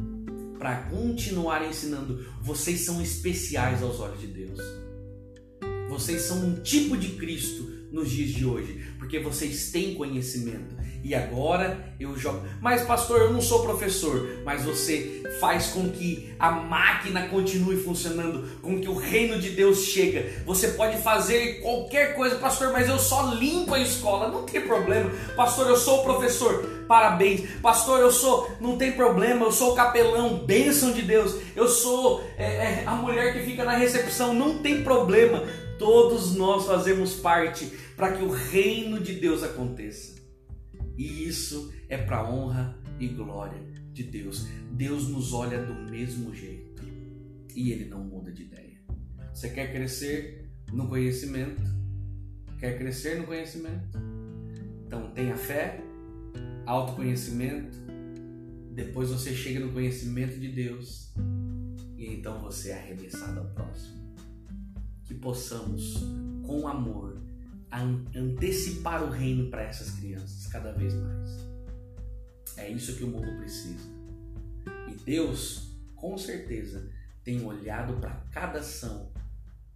para 0.58 0.90
continuar 0.90 1.64
ensinando. 1.70 2.26
Vocês 2.42 2.80
são 2.80 3.00
especiais 3.00 3.84
aos 3.84 4.00
olhos 4.00 4.22
de 4.22 4.26
Deus. 4.26 4.60
Vocês 5.88 6.24
são 6.24 6.44
um 6.44 6.56
tipo 6.62 6.98
de 6.98 7.10
Cristo 7.10 7.79
nos 7.92 8.10
dias 8.10 8.30
de 8.30 8.46
hoje, 8.46 8.86
porque 8.98 9.20
vocês 9.20 9.72
têm 9.72 9.96
conhecimento. 9.96 10.78
E 11.04 11.16
agora 11.16 11.94
eu 12.00 12.18
jogo. 12.18 12.46
Mas, 12.62 12.82
pastor, 12.84 13.22
eu 13.22 13.34
não 13.34 13.42
sou 13.42 13.64
professor. 13.64 14.42
Mas 14.44 14.64
você 14.64 15.24
faz 15.40 15.68
com 15.68 15.90
que 15.90 16.34
a 16.38 16.52
máquina 16.52 17.28
continue 17.30 17.78
funcionando, 17.78 18.60
com 18.62 18.80
que 18.80 18.90
o 18.90 18.96
reino 18.96 19.40
de 19.40 19.52
Deus 19.52 19.86
chega. 19.86 20.44
Você 20.46 20.70
pode 20.70 21.02
fazer 21.02 21.62
qualquer 21.62 22.16
coisa, 22.16 22.36
pastor, 22.36 22.74
mas 22.74 22.90
eu 22.90 23.00
só 23.00 23.34
limpo 23.34 23.74
a 23.74 23.80
escola. 23.80 24.28
Não 24.28 24.44
tem 24.44 24.62
problema. 24.62 25.10
Pastor, 25.36 25.68
eu 25.70 25.78
sou 25.78 26.04
professor. 26.04 26.86
Parabéns. 26.88 27.50
Pastor, 27.62 28.00
eu 28.00 28.12
sou. 28.12 28.52
Não 28.60 28.78
tem 28.78 28.92
problema. 28.92 29.46
Eu 29.46 29.52
sou 29.52 29.74
capelão. 29.76 30.40
Bênção 30.40 30.92
de 30.92 31.02
Deus. 31.02 31.36
Eu 31.56 31.68
sou 31.70 32.24
é, 32.38 32.44
é, 32.44 32.84
a 32.86 32.96
mulher 32.96 33.34
que 33.34 33.46
fica 33.46 33.64
na 33.64 33.74
recepção. 33.74 34.34
Não 34.34 34.58
tem 34.58 34.84
problema. 34.84 35.44
Todos 35.80 36.36
nós 36.36 36.66
fazemos 36.66 37.16
parte 37.16 37.66
para 37.96 38.12
que 38.12 38.22
o 38.22 38.30
reino 38.30 39.00
de 39.00 39.14
Deus 39.14 39.42
aconteça. 39.44 40.20
E 40.98 41.26
isso 41.26 41.74
é 41.88 41.98
para 41.98 42.30
honra 42.30 42.78
e 43.00 43.08
glória 43.08 43.64
de 43.94 44.04
Deus. 44.04 44.46
Deus 44.74 45.08
nos 45.08 45.32
olha 45.32 45.64
do 45.64 45.90
mesmo 45.90 46.36
jeito 46.36 46.84
e 47.56 47.72
ele 47.72 47.86
não 47.86 48.04
muda 48.04 48.30
de 48.30 48.44
ideia. 48.44 48.78
Você 49.34 49.50
quer 49.50 49.72
crescer 49.72 50.52
no 50.74 50.90
conhecimento? 50.90 51.64
Quer 52.60 52.78
crescer 52.78 53.18
no 53.18 53.26
conhecimento? 53.26 53.98
Então 54.86 55.12
tenha 55.12 55.38
fé, 55.38 55.80
autoconhecimento, 56.66 57.78
depois 58.74 59.10
você 59.10 59.34
chega 59.34 59.62
no 59.62 59.72
conhecimento 59.72 60.38
de 60.38 60.50
Deus 60.50 61.14
e 61.98 62.06
então 62.06 62.38
você 62.42 62.72
é 62.72 62.74
arremessado 62.74 63.40
ao 63.40 63.46
próximo 63.52 64.09
que 65.10 65.16
possamos, 65.16 65.96
com 66.46 66.68
amor, 66.68 67.20
antecipar 68.16 69.04
o 69.04 69.10
reino 69.10 69.50
para 69.50 69.64
essas 69.64 69.90
crianças 69.90 70.46
cada 70.46 70.72
vez 70.72 70.94
mais. 70.94 71.32
É 72.56 72.70
isso 72.70 72.96
que 72.96 73.04
o 73.04 73.08
mundo 73.08 73.36
precisa. 73.40 73.90
E 74.88 74.94
Deus, 75.04 75.72
com 75.96 76.16
certeza, 76.16 76.92
tem 77.24 77.44
olhado 77.44 78.00
para 78.00 78.12
cada 78.32 78.60
ação 78.60 79.12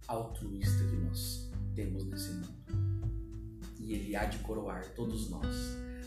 altruísta 0.06 0.84
que 0.84 0.96
nós 0.98 1.50
temos 1.74 2.04
nesse 2.04 2.30
mundo. 2.34 3.10
E 3.80 3.92
Ele 3.92 4.14
há 4.14 4.26
de 4.26 4.38
coroar 4.38 4.88
todos 4.94 5.28
nós. 5.30 5.52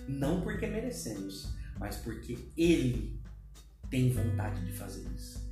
Não 0.08 0.40
porque 0.40 0.68
merecemos, 0.68 1.50
mas 1.78 1.98
porque 1.98 2.38
Ele 2.56 3.20
tem 3.90 4.10
vontade 4.10 4.66
de 4.66 4.72
fazer 4.72 5.06
isso. 5.14 5.47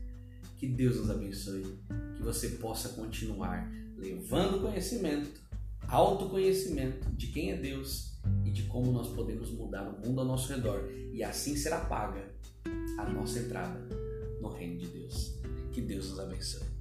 Que 0.58 0.68
Deus 0.68 0.98
nos 0.98 1.10
abençoe, 1.10 1.80
que 2.16 2.24
você 2.24 2.50
possa 2.50 2.90
continuar 2.90 3.70
levando 3.98 4.62
conhecimento, 4.62 5.42
autoconhecimento 5.88 7.10
de 7.12 7.28
quem 7.28 7.52
é 7.52 7.58
Deus 7.58 8.18
e 8.44 8.52
de 8.52 8.64
como 8.64 8.92
nós 8.92 9.10
podemos 9.10 9.52
mudar 9.52 9.84
o 9.88 10.06
mundo 10.06 10.22
ao 10.22 10.28
nosso 10.28 10.52
redor. 10.54 10.90
E 11.12 11.24
assim 11.24 11.56
será 11.56 11.82
paga 11.82 12.30
a 12.98 13.10
nossa 13.10 13.40
entrada 13.40 13.80
no 14.42 14.50
reino 14.50 14.78
de 14.78 14.88
Deus. 14.88 15.36
Que 15.72 15.82
Deus 15.82 16.10
nos 16.10 16.20
abençoe. 16.20 16.75